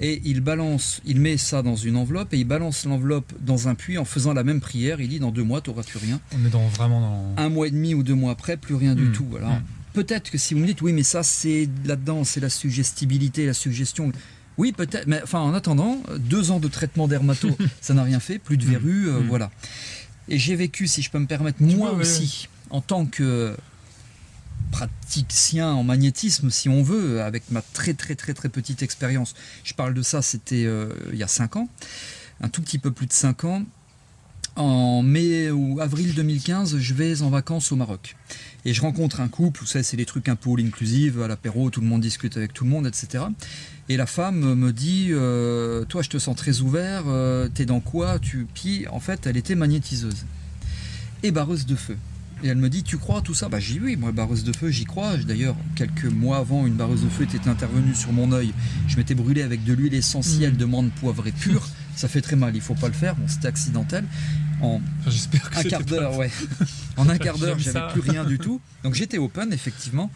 Et 0.00 0.22
il 0.24 0.40
balance, 0.40 1.00
il 1.04 1.20
met 1.20 1.36
ça 1.36 1.62
dans 1.62 1.76
une 1.76 1.96
enveloppe 1.96 2.32
et 2.32 2.38
il 2.38 2.44
balance 2.46 2.86
l'enveloppe 2.86 3.32
dans 3.40 3.68
un 3.68 3.74
puits 3.74 3.98
en 3.98 4.04
faisant 4.06 4.32
la 4.32 4.42
même 4.44 4.60
prière. 4.60 5.00
Il 5.00 5.08
dit 5.08 5.18
dans 5.20 5.30
deux 5.32 5.44
mois, 5.44 5.60
tu 5.60 5.70
n'auras 5.70 5.82
plus 5.82 5.98
rien. 5.98 6.18
On 6.34 6.46
est 6.46 6.50
dans, 6.50 6.66
vraiment 6.68 7.00
dans. 7.00 7.42
Un 7.42 7.48
mois 7.50 7.66
et 7.66 7.70
demi 7.70 7.92
ou 7.94 8.02
deux 8.02 8.14
mois 8.14 8.32
après, 8.32 8.56
plus 8.56 8.74
rien 8.74 8.94
du 8.94 9.04
Hmm. 9.08 9.12
tout. 9.12 9.26
Alors, 9.36 9.50
Hmm. 9.52 9.62
peut-être 9.92 10.30
que 10.30 10.38
si 10.38 10.54
vous 10.54 10.60
me 10.60 10.66
dites, 10.66 10.80
oui, 10.82 10.92
mais 10.94 11.02
ça, 11.02 11.22
c'est 11.22 11.68
là-dedans, 11.84 12.24
c'est 12.24 12.40
la 12.40 12.48
suggestibilité, 12.50 13.44
la 13.46 13.54
suggestion. 13.54 14.12
Oui, 14.58 14.72
peut-être, 14.72 15.06
mais 15.06 15.20
enfin, 15.22 15.40
en 15.40 15.52
attendant, 15.52 16.02
deux 16.18 16.50
ans 16.50 16.60
de 16.60 16.68
traitement 16.68 17.06
dermato, 17.08 17.48
ça 17.82 17.92
n'a 17.92 18.02
rien 18.04 18.20
fait, 18.20 18.38
plus 18.38 18.56
de 18.56 18.64
verrues, 18.64 19.08
euh, 19.10 19.20
voilà. 19.28 19.50
Et 20.28 20.38
j'ai 20.38 20.56
vécu, 20.56 20.86
si 20.86 21.02
je 21.02 21.10
peux 21.10 21.18
me 21.18 21.26
permettre, 21.26 21.62
moi 21.62 21.92
ouais, 21.92 22.00
aussi, 22.00 22.48
en 22.70 22.80
tant 22.80 23.06
que 23.06 23.56
praticien 24.70 25.72
en 25.72 25.84
magnétisme, 25.84 26.50
si 26.50 26.68
on 26.68 26.82
veut, 26.82 27.22
avec 27.22 27.50
ma 27.50 27.62
très 27.62 27.94
très 27.94 28.14
très 28.14 28.34
très 28.34 28.48
petite 28.48 28.82
expérience. 28.82 29.34
Je 29.64 29.74
parle 29.74 29.94
de 29.94 30.02
ça, 30.02 30.22
c'était 30.22 30.64
euh, 30.64 30.92
il 31.12 31.18
y 31.18 31.22
a 31.22 31.28
cinq 31.28 31.56
ans, 31.56 31.68
un 32.40 32.48
tout 32.48 32.62
petit 32.62 32.78
peu 32.78 32.90
plus 32.90 33.06
de 33.06 33.12
cinq 33.12 33.44
ans. 33.44 33.64
En 34.56 35.02
mai 35.02 35.50
ou 35.50 35.80
avril 35.80 36.14
2015, 36.14 36.78
je 36.78 36.94
vais 36.94 37.20
en 37.20 37.28
vacances 37.28 37.72
au 37.72 37.76
Maroc. 37.76 38.16
Et 38.64 38.72
je 38.72 38.80
rencontre 38.80 39.20
un 39.20 39.28
couple, 39.28 39.60
vous 39.60 39.66
savez, 39.66 39.82
c'est 39.82 39.98
les 39.98 40.06
trucs 40.06 40.30
un 40.30 40.36
peu 40.36 40.50
all 40.50 40.60
inclusive, 40.60 41.20
à 41.20 41.28
l'apéro, 41.28 41.68
tout 41.68 41.82
le 41.82 41.86
monde 41.86 42.00
discute 42.00 42.38
avec 42.38 42.54
tout 42.54 42.64
le 42.64 42.70
monde, 42.70 42.86
etc. 42.86 43.24
Et 43.88 43.96
la 43.96 44.06
femme 44.06 44.54
me 44.54 44.72
dit, 44.72 45.08
euh, 45.10 45.84
toi 45.84 46.02
je 46.02 46.08
te 46.08 46.18
sens 46.18 46.34
très 46.34 46.60
ouvert, 46.60 47.04
euh, 47.06 47.48
t'es 47.52 47.66
dans 47.66 47.80
quoi 47.80 48.18
tu... 48.18 48.46
Puis 48.52 48.86
en 48.88 48.98
fait, 48.98 49.26
elle 49.26 49.36
était 49.36 49.54
magnétiseuse 49.54 50.24
et 51.22 51.30
barreuse 51.30 51.66
de 51.66 51.76
feu. 51.76 51.96
Et 52.42 52.48
elle 52.48 52.58
me 52.58 52.68
dit, 52.68 52.82
tu 52.82 52.98
crois 52.98 53.22
tout 53.22 53.32
ça? 53.32 53.48
Bah 53.48 53.60
j'y 53.60 53.80
oui, 53.80 53.96
moi 53.96 54.12
barreuse 54.12 54.44
de 54.44 54.52
feu, 54.52 54.70
j'y 54.70 54.84
crois. 54.84 55.16
D'ailleurs, 55.16 55.56
quelques 55.74 56.04
mois 56.04 56.38
avant, 56.38 56.66
une 56.66 56.74
barreuse 56.74 57.02
de 57.02 57.08
feu 57.08 57.24
était 57.24 57.48
intervenue 57.48 57.94
sur 57.94 58.12
mon 58.12 58.30
œil. 58.32 58.52
Je 58.88 58.96
m'étais 58.96 59.14
brûlé 59.14 59.42
avec 59.42 59.64
de 59.64 59.72
l'huile 59.72 59.94
essentielle 59.94 60.56
de 60.56 60.64
menthe 60.64 60.92
poivrée 60.92 61.32
pure. 61.32 61.66
Ça 61.94 62.08
fait 62.08 62.20
très 62.20 62.36
mal, 62.36 62.54
il 62.54 62.60
faut 62.60 62.74
pas 62.74 62.88
le 62.88 62.92
faire. 62.92 63.16
C'était 63.26 63.48
accidentel. 63.48 64.04
En 64.62 64.80
Enfin, 65.06 65.60
un 65.60 65.62
quart 65.64 65.84
d'heure, 65.84 66.16
ouais. 66.16 66.30
En 66.96 67.08
un 67.08 67.18
quart 67.18 67.36
d'heure, 67.38 67.58
J'aime 67.58 67.74
j'avais 67.74 67.92
plus 67.92 68.00
rien 68.10 68.24
du 68.24 68.38
tout. 68.38 68.60
Donc 68.84 68.94
j'étais 68.94 69.18
open, 69.18 69.52
effectivement. 69.52 70.10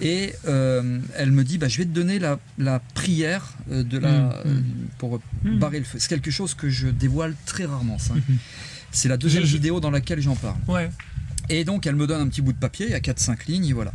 Et 0.00 0.34
euh, 0.48 0.98
elle 1.16 1.30
me 1.30 1.44
dit, 1.44 1.56
bah, 1.58 1.68
je 1.68 1.78
vais 1.78 1.84
te 1.84 1.90
donner 1.90 2.18
la, 2.18 2.38
la 2.58 2.80
prière 2.94 3.54
euh, 3.70 3.84
de 3.84 3.98
la, 3.98 4.10
Mm, 4.10 4.26
mm. 4.26 4.32
euh, 4.46 4.60
pour 4.98 5.20
Mm. 5.44 5.58
barrer 5.58 5.78
le 5.78 5.84
feu. 5.84 5.98
C'est 6.00 6.08
quelque 6.08 6.30
chose 6.32 6.54
que 6.54 6.68
je 6.68 6.88
dévoile 6.88 7.34
très 7.46 7.64
rarement, 7.64 7.98
ça. 7.98 8.14
Mhm. 8.14 8.22
C'est 8.90 9.08
la 9.08 9.16
deuxième 9.16 9.44
je- 9.44 9.52
vidéo 9.52 9.78
dans 9.80 9.90
laquelle 9.90 10.20
j'en 10.20 10.34
parle. 10.36 10.56
Ouais. 10.68 10.90
Et 11.48 11.64
donc 11.64 11.86
elle 11.86 11.94
me 11.96 12.06
donne 12.08 12.20
un 12.22 12.28
petit 12.28 12.42
bout 12.42 12.52
de 12.52 12.58
papier, 12.58 12.86
il 12.86 12.92
y 12.92 12.94
a 12.94 13.00
4-5 13.00 13.46
lignes, 13.46 13.66
et 13.66 13.72
voilà. 13.72 13.92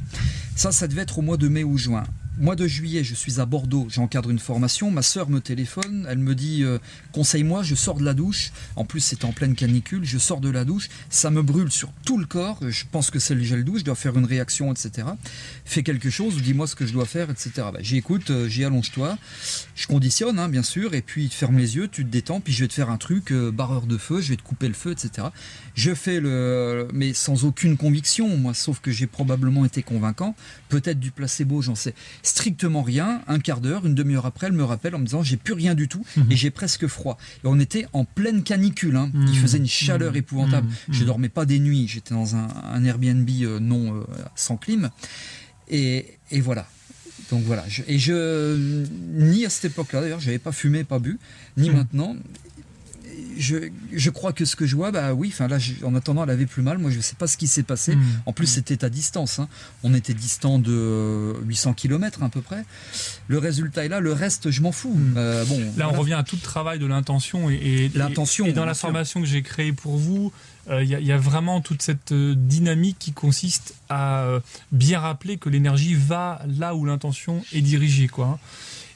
Ça, 0.56 0.72
ça 0.72 0.88
devait 0.88 1.02
être 1.02 1.18
au 1.18 1.22
mois 1.22 1.36
de 1.38 1.48
mai 1.50 1.64
ou 1.66 1.78
juin. 1.78 2.04
Mois 2.38 2.56
de 2.56 2.66
juillet, 2.66 3.04
je 3.04 3.14
suis 3.14 3.40
à 3.42 3.46
Bordeaux, 3.46 3.88
j'encadre 3.90 4.30
une 4.30 4.40
formation, 4.40 4.90
ma 4.90 5.02
sœur 5.02 5.30
me 5.30 5.42
téléphone, 5.42 6.08
elle 6.10 6.18
me 6.18 6.34
dit 6.34 6.64
euh, 6.64 6.80
conseille-moi, 7.12 7.62
je 7.62 7.76
sors 7.76 8.00
de 8.00 8.06
la 8.06 8.14
douche. 8.14 8.52
En 8.78 8.86
plus, 8.86 9.02
c'était 9.02 9.26
en 9.26 9.34
pleine 9.34 9.54
canicule, 9.54 10.06
je 10.06 10.18
sors 10.18 10.40
de 10.40 10.50
la 10.50 10.64
douche, 10.64 10.90
ça 11.10 11.30
me 11.30 11.44
brûle 11.44 11.70
sur 11.72 11.92
tout 12.06 12.18
le 12.18 12.26
corps, 12.26 12.58
je 12.68 12.86
pense 12.90 13.12
que 13.12 13.20
c'est 13.20 13.36
le 13.36 13.44
gel 13.44 13.64
douche, 13.66 13.82
je 13.82 13.86
dois 13.86 13.96
faire 13.96 14.18
une 14.18 14.26
réaction, 14.26 14.72
etc. 14.72 15.10
Fais 15.66 15.84
quelque 15.84 16.10
chose, 16.10 16.42
dis-moi 16.42 16.68
ce 16.68 16.76
que 16.76 16.88
je 16.88 16.94
dois 16.94 17.06
faire, 17.06 17.30
etc. 17.30 17.52
Bah, 17.58 17.80
j'y 17.82 17.98
écoute, 17.98 18.32
euh, 18.32 18.48
j'y 18.48 18.64
allonge-toi, 18.64 19.18
je 19.76 19.88
conditionne, 19.88 20.40
hein, 20.40 20.48
bien 20.48 20.64
sûr, 20.64 20.94
et 20.96 21.02
puis 21.02 21.28
tu 21.28 21.38
fermes 21.38 21.58
les 21.58 21.76
yeux, 21.76 21.90
tu 21.90 22.06
te 22.06 22.10
détends, 22.10 22.40
puis 22.40 22.54
je 22.54 22.64
vais 22.64 22.70
te 22.70 22.74
faire 22.74 22.90
un 22.90 22.98
truc, 22.98 23.32
euh, 23.32 23.52
barreur 23.52 23.86
de 23.86 23.98
feu, 23.98 24.22
je 24.22 24.30
vais 24.30 24.38
te 24.38 24.44
couper 24.44 24.70
le 24.70 24.74
feu, 24.74 24.92
etc. 24.94 25.28
Je 25.76 25.94
fais 25.94 26.22
le. 26.22 26.88
Mais 26.94 27.14
sans 27.14 27.44
aucune 27.44 27.78
conviction, 27.78 28.38
moi, 28.38 28.54
sauf 28.54 28.80
que 28.80 28.90
j'ai 28.90 29.08
probablement 29.08 29.66
été 29.66 29.84
convaincant. 29.84 30.34
Peut-être 30.70 31.00
du 31.00 31.12
placebo, 31.12 31.62
j'en 31.62 31.76
sais 31.76 31.94
strictement 32.24 32.82
rien. 32.84 33.22
Un 33.28 33.40
quart 33.40 33.62
d'heure, 33.62 33.86
une 33.86 33.96
demi-heure 33.96 34.26
après, 34.26 34.48
elle 34.48 34.54
me 34.54 34.64
rappelle 34.64 34.96
en 34.96 35.00
me 35.00 35.06
disant 35.06 35.24
j'ai 35.24 35.38
plus 35.38 35.54
rien 35.54 35.76
du 35.76 35.88
tout 35.88 36.06
Mhm. 36.18 36.32
et 36.32 36.36
j'ai 36.36 36.52
presque 36.52 36.88
froid. 36.88 37.18
Et 37.44 37.48
on 37.48 37.60
était 37.60 37.86
en 37.94 38.06
pleine 38.06 38.44
canicule, 38.44 38.96
hein. 38.96 39.10
Mhm. 39.14 39.28
il 39.28 39.38
faisait 39.38 39.58
une 39.58 39.68
chaleur 39.68 40.12
Mhm. 40.12 40.18
épouvantable. 40.18 40.68
Mhm. 40.68 40.94
Je 40.94 41.04
dormais 41.06 41.30
pas 41.30 41.46
des 41.46 41.60
nuits, 41.60 41.88
j'étais 41.88 42.14
dans 42.14 42.36
un, 42.36 42.48
un 42.74 42.84
Airbnb 42.84 43.30
euh, 43.42 43.60
non 43.60 43.96
euh, 43.96 44.04
sans 44.36 44.58
clim. 44.58 44.90
Et, 45.70 46.18
et 46.32 46.42
voilà. 46.42 46.68
Donc 47.30 47.44
voilà. 47.44 47.64
Je- 47.70 47.84
et 47.88 47.98
je. 47.98 48.76
Ni 49.14 49.46
à 49.46 49.50
cette 49.50 49.66
époque-là, 49.72 50.02
d'ailleurs, 50.02 50.20
j'avais 50.20 50.40
pas 50.40 50.52
fumé, 50.52 50.84
pas 50.84 51.00
bu, 51.00 51.18
ni 51.58 51.70
Mhm. 51.70 51.76
maintenant 51.78 52.16
je, 53.42 53.58
je 53.92 54.10
crois 54.10 54.32
que 54.32 54.46
ce 54.46 54.56
que 54.56 54.66
je 54.66 54.76
vois, 54.76 54.92
bah 54.92 55.14
oui, 55.14 55.30
enfin 55.34 55.48
là, 55.50 55.60
je- 55.60 55.84
en 55.84 55.94
attendant, 55.96 56.24
elle 56.24 56.30
avait 56.30 56.46
plus 56.46 56.62
mal. 56.62 56.78
Moi, 56.78 56.92
je 56.92 57.00
sais 57.02 57.16
pas 57.16 57.28
ce 57.28 57.36
qui 57.36 57.48
s'est 57.48 57.64
passé. 57.64 57.96
Mm. 57.96 58.04
En 58.28 58.34
plus, 58.34 58.48
c'était 58.48 58.86
à 58.86 58.90
distance. 58.90 59.40
hein. 59.40 59.50
On 59.84 59.94
était 59.94 60.14
distant 60.14 60.60
de 60.60 61.34
800 61.46 61.74
km 61.74 62.24
à 62.24 62.30
peu 62.30 62.42
près. 62.42 62.64
Le 63.28 63.38
résultat 63.38 63.84
est 63.86 63.90
là. 63.90 64.00
Le 64.00 64.14
reste, 64.14 64.52
je 64.52 64.62
m'en 64.62 64.72
fous. 64.72 64.94
Mm. 64.96 65.14
Euh, 65.18 65.46
bon, 65.46 65.60
Là, 65.78 65.90
on 65.90 65.94
revient 66.00 66.14
à 66.14 66.24
tout 66.24 66.36
le 66.38 66.42
travail 66.42 66.80
de 66.80 66.86
l'intention 66.86 67.50
et, 67.50 67.56
et- 67.56 67.92
L'intention, 67.96 68.46
Et, 68.46 68.50
et 68.50 68.54
dans 68.54 68.66
la 68.66 68.74
formation 68.74 69.20
que 69.22 69.28
j'ai 69.28 69.42
créée 69.42 69.74
pour 69.74 69.98
vous, 69.98 70.32
euh, 70.70 70.84
il 70.84 70.90
y, 70.90 70.96
a- 70.96 71.00
il 71.00 71.06
y 71.08 71.12
a 71.12 71.18
vraiment 71.18 71.60
toute 71.62 71.82
cette 71.82 72.12
euh, 72.12 72.36
dynamique 72.38 72.98
qui 73.00 73.12
consiste 73.14 73.74
à 73.90 74.22
euh, 74.24 74.40
bien 74.72 75.00
rappeler 75.00 75.38
que 75.38 75.50
l'énergie 75.50 75.96
va 75.96 76.42
là 76.48 76.76
où 76.76 76.86
l'intention 76.86 77.44
est 77.54 77.62
dirigée, 77.62 78.08
quoi. 78.08 78.26
hein. 78.28 78.40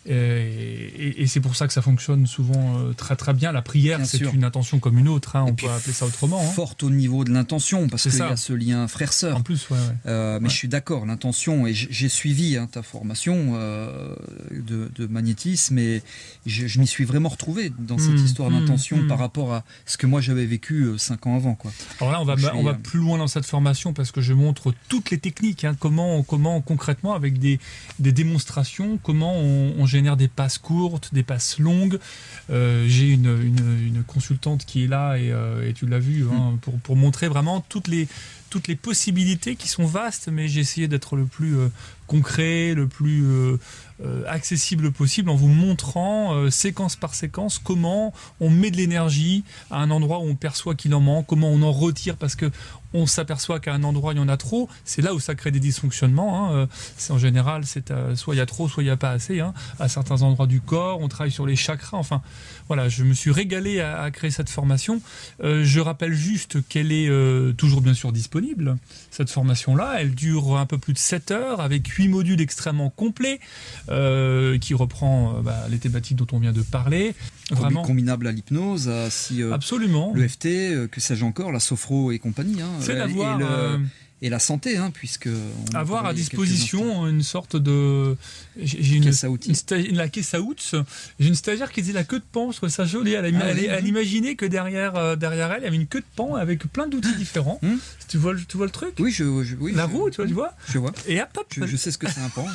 Euh, 0.09 0.89
Et, 0.97 1.23
et 1.23 1.27
c'est 1.27 1.39
pour 1.39 1.55
ça 1.55 1.67
que 1.67 1.73
ça 1.73 1.81
fonctionne 1.81 2.27
souvent 2.27 2.77
euh, 2.79 2.93
très 2.93 3.15
très 3.15 3.33
bien. 3.33 3.51
La 3.51 3.61
prière, 3.61 3.99
c'est 4.05 4.19
une 4.21 4.43
intention 4.43 4.79
comme 4.79 4.97
une 4.97 5.07
autre. 5.07 5.35
hein, 5.35 5.45
on 5.47 5.53
peut 5.55 5.69
appeler 5.69 5.93
ça 5.93 6.05
autrement. 6.05 6.41
hein. 6.41 6.51
Forte 6.51 6.83
au 6.83 6.89
niveau 6.89 7.23
de 7.23 7.31
l'intention, 7.31 7.87
parce 7.87 8.03
qu'il 8.09 8.17
y 8.19 8.21
a 8.21 8.35
ce 8.37 8.53
lien 8.53 8.87
frère-sœur. 8.87 9.37
En 9.37 9.41
plus, 9.41 9.69
ouais, 9.69 9.77
ouais. 9.77 9.83
Euh, 10.07 10.39
mais 10.39 10.45
Ouais. 10.45 10.49
je 10.51 10.55
suis 10.55 10.67
d'accord, 10.67 11.05
l'intention, 11.05 11.65
et 11.67 11.73
j'ai 11.73 12.09
suivi 12.09 12.55
hein, 12.57 12.67
ta 12.71 12.81
formation 12.83 13.53
euh, 13.55 14.15
de, 14.51 14.89
de 14.95 15.07
magnétisme, 15.07 15.77
et 15.79 16.01
je, 16.45 16.67
je 16.67 16.79
m'y 16.79 16.87
suis 16.87 17.03
vraiment 17.05 17.29
retrouvé 17.29 17.71
dans 17.79 17.97
cette 17.97 18.13
Mm, 18.15 18.25
histoire 18.25 18.49
d'intention 18.51 18.97
mm. 18.97 19.07
par 19.07 19.19
rapport 19.19 19.53
à 19.53 19.63
ce 19.85 19.97
que 19.97 20.07
moi 20.07 20.21
j'avais 20.21 20.45
vécu 20.45 20.87
cinq 20.97 21.25
ans 21.27 21.35
avant. 21.35 21.55
Quoi. 21.55 21.71
Alors 21.99 22.11
là, 22.13 22.21
on 22.21 22.25
va, 22.25 22.35
on 22.55 22.73
plus 22.75 22.99
loin 22.99 23.17
dans 23.17 23.27
cette 23.27 23.45
formation 23.45 23.93
parce 23.93 24.11
que 24.11 24.21
je 24.21 24.33
montre 24.33 24.73
toutes 24.89 25.09
les 25.11 25.17
techniques, 25.17 25.65
comment, 25.79 26.21
comment 26.23 26.61
concrètement, 26.61 27.13
avec 27.15 27.39
des, 27.39 27.59
des 27.99 28.11
démonstrations, 28.11 28.97
comment 29.01 29.35
on, 29.37 29.73
on 29.77 29.85
génère 29.95 30.17
des 30.17 30.27
passes 30.27 30.57
courtes, 30.57 31.09
des 31.13 31.23
passes 31.23 31.57
longues. 31.59 31.97
Euh, 32.49 32.85
J'ai 32.87 33.09
une, 33.09 33.31
une- 33.49 33.87
une 33.87 34.03
consultante 34.03 34.65
qui 34.65 34.83
est 34.83 34.87
là 34.87 35.15
et, 35.17 35.31
euh, 35.31 35.67
et 35.67 35.73
tu 35.73 35.85
l'as 35.87 35.99
vu 35.99 36.25
hein, 36.31 36.57
pour, 36.61 36.75
pour 36.79 36.95
montrer 36.95 37.27
vraiment 37.29 37.61
toutes 37.69 37.87
les, 37.87 38.07
toutes 38.55 38.69
les 38.69 38.77
possibilités 38.77 39.57
qui 39.57 39.67
sont 39.67 39.85
vastes, 39.85 40.29
mais 40.31 40.47
j'ai 40.47 40.61
essayé 40.61 40.87
d'être 40.87 41.17
le 41.17 41.25
plus 41.25 41.57
euh, 41.57 41.67
concret, 42.07 42.73
le 42.73 42.87
plus 42.87 43.25
euh, 43.25 43.57
euh, 44.05 44.23
accessible 44.29 44.93
possible 44.93 45.29
en 45.29 45.35
vous 45.35 45.49
montrant 45.49 46.49
séquence 46.51 46.95
par 46.95 47.15
séquence 47.15 47.59
comment 47.59 48.13
on 48.39 48.49
met 48.49 48.71
de 48.71 48.77
l'énergie 48.77 49.43
à 49.71 49.81
un 49.81 49.91
endroit 49.91 50.19
où 50.19 50.27
on 50.29 50.35
perçoit 50.35 50.75
qu'il 50.75 50.93
en 50.93 51.01
manque, 51.01 51.25
comment 51.27 51.49
on 51.49 51.63
en 51.63 51.71
retire 51.71 52.15
parce 52.15 52.35
que 52.35 52.49
on 52.93 53.07
s'aperçoit 53.07 53.59
qu'à 53.59 53.73
un 53.73 53.83
endroit 53.83 54.13
il 54.13 54.17
y 54.17 54.21
en 54.21 54.29
a 54.29 54.37
trop, 54.37 54.69
c'est 54.85 55.01
là 55.01 55.13
où 55.13 55.19
ça 55.19 55.35
crée 55.35 55.51
des 55.51 55.59
dysfonctionnements. 55.59 56.55
hein. 56.55 56.69
C'est 56.95 57.11
en 57.11 57.17
général, 57.17 57.65
c'est 57.65 57.91
soit 58.15 58.35
il 58.35 58.37
y 58.37 58.41
a 58.41 58.45
trop, 58.45 58.69
soit 58.69 58.83
il 58.83 58.85
n'y 58.85 58.91
a 58.91 58.95
pas 58.95 59.11
assez. 59.11 59.41
hein. 59.41 59.53
À 59.79 59.89
certains 59.89 60.21
endroits 60.21 60.47
du 60.47 60.61
corps, 60.61 61.01
on 61.01 61.09
travaille 61.09 61.31
sur 61.31 61.45
les 61.45 61.57
chakras. 61.57 61.97
Enfin, 61.97 62.21
voilà, 62.67 62.87
je 62.87 63.03
me 63.03 63.13
suis 63.13 63.31
régalé 63.31 63.81
à, 63.81 64.09
créer 64.11 64.31
cette 64.31 64.49
formation. 64.49 65.01
Je 65.43 65.79
rappelle 65.81 66.13
juste 66.13 66.65
qu'elle 66.69 66.93
est 66.93 67.09
toujours 67.57 67.81
bien 67.81 67.93
sûr 67.93 68.13
disponible. 68.13 68.44
Cette 69.11 69.29
formation-là, 69.29 69.95
elle 69.99 70.13
dure 70.13 70.57
un 70.57 70.65
peu 70.65 70.77
plus 70.77 70.93
de 70.93 70.97
7 70.97 71.31
heures 71.31 71.61
avec 71.61 71.87
8 71.87 72.07
modules 72.07 72.41
extrêmement 72.41 72.89
complets 72.89 73.39
euh, 73.89 74.57
qui 74.59 74.73
reprend 74.73 75.37
euh, 75.37 75.41
bah, 75.41 75.65
les 75.69 75.77
thématiques 75.77 76.17
dont 76.17 76.27
on 76.31 76.39
vient 76.39 76.53
de 76.53 76.61
parler. 76.61 77.15
Vraiment, 77.51 77.83
Combinable 77.83 78.27
à 78.27 78.31
l'hypnose, 78.31 78.89
à 78.89 79.09
si, 79.09 79.41
euh, 79.43 79.53
absolument. 79.53 80.11
le 80.15 80.27
FT, 80.27 80.45
euh, 80.45 80.87
que 80.87 80.99
sais-je 80.99 81.23
encore, 81.23 81.51
la 81.51 81.59
sophro 81.59 82.11
et 82.11 82.19
compagnie. 82.19 82.61
hein, 82.61 82.69
C'est 82.79 82.95
d'avoir 82.95 83.39
et, 84.21 84.27
euh, 84.27 84.29
la 84.29 84.39
santé, 84.39 84.77
hein, 84.77 84.91
puisque. 84.93 85.27
on 85.71 85.75
avoir 85.75 86.05
à 86.05 86.13
disposition 86.13 87.05
une 87.07 87.21
sorte 87.23 87.55
de 87.55 88.15
j'ai 88.61 88.95
une, 88.95 89.03
Caisse 89.03 89.23
à 89.23 89.29
outils. 89.29 89.49
une 89.49 89.55
sta- 89.55 89.91
la 89.93 90.07
caisse 90.09 90.33
à 90.33 90.41
outils 90.41 90.71
j'ai 91.19 91.27
une 91.27 91.35
stagiaire 91.35 91.71
qui 91.71 91.81
disait 91.81 91.93
la 91.93 92.03
queue 92.05 92.19
de 92.19 92.25
pan 92.31 92.51
je 92.51 92.57
trouvais 92.57 92.71
ça 92.71 92.85
joli 92.85 93.11
elle, 93.13 93.25
Ah 93.25 93.27
elle, 93.49 93.57
oui, 93.57 93.65
elle 93.69 93.83
oui. 93.83 93.89
imaginait 93.89 94.35
que 94.35 94.45
derrière 94.45 94.95
euh, 94.95 95.15
derrière 95.17 95.51
elle 95.51 95.61
il 95.61 95.65
y 95.65 95.67
avait 95.67 95.75
une 95.75 95.87
queue 95.87 95.99
de 95.99 96.05
pan 96.15 96.35
avec 96.35 96.59
plein 96.71 96.87
d'outils 96.87 97.15
différents 97.17 97.59
Hmm. 97.61 97.75
tu 98.07 98.17
vois 98.17 98.33
le- 98.33 98.43
tu 98.45 98.55
vois 98.57 98.65
le 98.65 98.71
truc? 98.71 98.93
Oui, 98.99 99.11
je, 99.11 99.43
je- 99.43 99.55
oui, 99.57 99.73
la 99.73 99.85
je- 99.87 99.91
roue 99.93 100.09
tu 100.09 100.17
vois 100.17 100.27
tu 100.27 100.33
vois? 100.33 100.53
Je 100.71 100.77
vois. 100.79 100.93
et 101.07 101.21
hop, 101.21 101.29
hop 101.37 101.47
Je, 101.55 101.65
je 101.65 101.75
sais 101.75 101.91
ce 101.91 101.97
que 101.97 102.09
c'est 102.09 102.21
un 102.21 102.29
pan. 102.29 102.47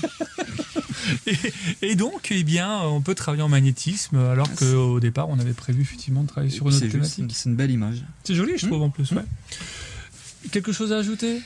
et, 1.26 1.36
et 1.82 1.94
donc 1.96 2.28
eh 2.30 2.42
bien 2.44 2.80
on 2.82 3.00
peut 3.02 3.14
travailler 3.14 3.42
en 3.42 3.48
magnétisme 3.48 4.16
alors 4.16 4.48
Ah, 4.50 4.56
qu'au 4.58 5.00
départ 5.00 5.28
on 5.28 5.38
avait 5.38 5.52
prévu 5.52 5.82
effectivement 5.82 6.22
de 6.22 6.28
travailler 6.28 6.52
sur 6.52 6.68
une 6.68 6.74
autre 6.74 6.86
thématique 6.86 7.26
c'est 7.34 7.48
une 7.50 7.56
belle 7.56 7.70
image. 7.70 8.02
c'est 8.24 8.34
joli 8.34 8.52
je 8.56 8.64
Hmm. 8.66 8.70
trouve 8.70 8.82
en 8.82 8.90
plus 8.90 9.10
Hmm. 9.12 9.16
ouais 9.18 9.24
quelque 10.50 10.72
chose 10.72 10.92
à 10.92 10.98
ajouter? 10.98 11.40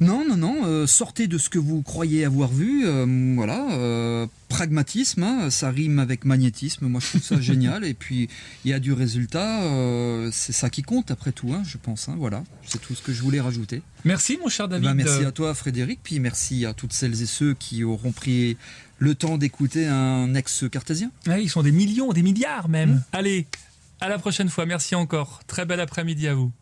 Non, 0.00 0.24
non, 0.24 0.36
non, 0.36 0.64
euh, 0.64 0.86
sortez 0.86 1.26
de 1.26 1.38
ce 1.38 1.50
que 1.50 1.58
vous 1.58 1.82
croyez 1.82 2.24
avoir 2.24 2.52
vu, 2.52 2.86
euh, 2.86 3.34
voilà, 3.34 3.66
euh, 3.72 4.28
pragmatisme, 4.48 5.24
hein, 5.24 5.50
ça 5.50 5.70
rime 5.70 5.98
avec 5.98 6.24
magnétisme, 6.24 6.86
moi 6.86 7.00
je 7.00 7.08
trouve 7.08 7.22
ça 7.22 7.40
génial, 7.40 7.84
et 7.84 7.94
puis 7.94 8.28
il 8.64 8.70
y 8.70 8.74
a 8.74 8.78
du 8.78 8.92
résultat, 8.92 9.60
c'est 10.30 10.52
ça 10.52 10.70
qui 10.70 10.82
compte 10.82 11.10
après 11.10 11.32
tout, 11.32 11.52
hein, 11.52 11.62
je 11.66 11.78
pense, 11.78 12.08
hein, 12.08 12.14
voilà, 12.16 12.44
c'est 12.64 12.80
tout 12.80 12.94
ce 12.94 13.02
que 13.02 13.12
je 13.12 13.22
voulais 13.22 13.40
rajouter. 13.40 13.82
Merci 14.04 14.38
mon 14.40 14.48
cher 14.48 14.68
David. 14.68 14.86
Ben, 14.86 14.94
merci 14.94 15.24
à 15.24 15.32
toi 15.32 15.52
Frédéric, 15.52 15.98
puis 16.04 16.20
merci 16.20 16.64
à 16.64 16.74
toutes 16.74 16.92
celles 16.92 17.20
et 17.20 17.26
ceux 17.26 17.54
qui 17.54 17.82
auront 17.82 18.12
pris 18.12 18.56
le 19.00 19.16
temps 19.16 19.36
d'écouter 19.36 19.86
un 19.88 20.32
ex-cartésien. 20.34 21.10
ils 21.26 21.50
sont 21.50 21.64
des 21.64 21.72
millions, 21.72 22.12
des 22.12 22.22
milliards 22.22 22.68
même. 22.68 22.90
Mmh. 22.90 23.04
Allez, 23.12 23.46
à 24.00 24.08
la 24.08 24.18
prochaine 24.18 24.48
fois, 24.48 24.64
merci 24.64 24.94
encore, 24.94 25.40
très 25.48 25.66
bel 25.66 25.80
après-midi 25.80 26.28
à 26.28 26.34
vous. 26.34 26.52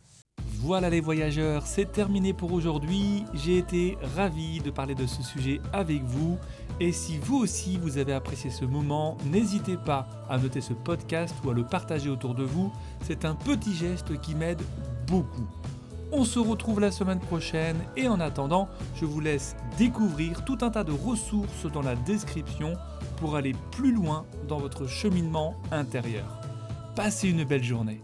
Voilà 0.67 0.91
les 0.91 1.01
voyageurs, 1.01 1.65
c'est 1.65 1.93
terminé 1.93 2.33
pour 2.33 2.53
aujourd'hui. 2.53 3.25
J'ai 3.35 3.59
été 3.59 3.97
ravi 4.17 4.59
de 4.59 4.73
parler 4.73 4.97
de 4.97 5.07
ce 5.07 5.23
sujet 5.23 5.61
avec 5.73 6.03
vous. 6.03 6.39
Et 6.81 6.91
si 6.91 7.19
vous 7.19 7.37
aussi 7.37 7.79
vous 7.79 7.99
avez 7.99 8.13
apprécié 8.13 8.51
ce 8.51 8.65
moment, 8.65 9.17
n'hésitez 9.31 9.77
pas 9.77 10.09
à 10.29 10.39
noter 10.39 10.61
ce 10.61 10.73
podcast 10.73 11.37
ou 11.45 11.51
à 11.51 11.55
le 11.55 11.65
partager 11.65 12.11
autour 12.11 12.35
de 12.35 12.43
vous. 12.43 12.73
C'est 13.03 13.25
un 13.25 13.37
petit 13.37 13.77
geste 13.77 14.21
qui 14.21 14.35
m'aide 14.35 14.61
beaucoup. 15.07 15.47
On 16.11 16.25
se 16.25 16.41
retrouve 16.41 16.81
la 16.81 16.91
semaine 16.91 17.21
prochaine 17.21 17.77
et 17.97 18.09
en 18.09 18.19
attendant, 18.19 18.69
je 18.97 19.05
vous 19.05 19.21
laisse 19.21 19.55
découvrir 19.79 20.45
tout 20.45 20.59
un 20.63 20.71
tas 20.71 20.83
de 20.83 20.91
ressources 20.91 21.71
dans 21.73 21.83
la 21.83 21.95
description 21.95 22.73
pour 23.19 23.37
aller 23.37 23.55
plus 23.71 23.93
loin 23.93 24.27
dans 24.49 24.59
votre 24.59 24.89
cheminement 24.89 25.55
intérieur. 25.71 26.41
Passez 26.97 27.29
une 27.29 27.45
belle 27.45 27.63
journée. 27.63 28.03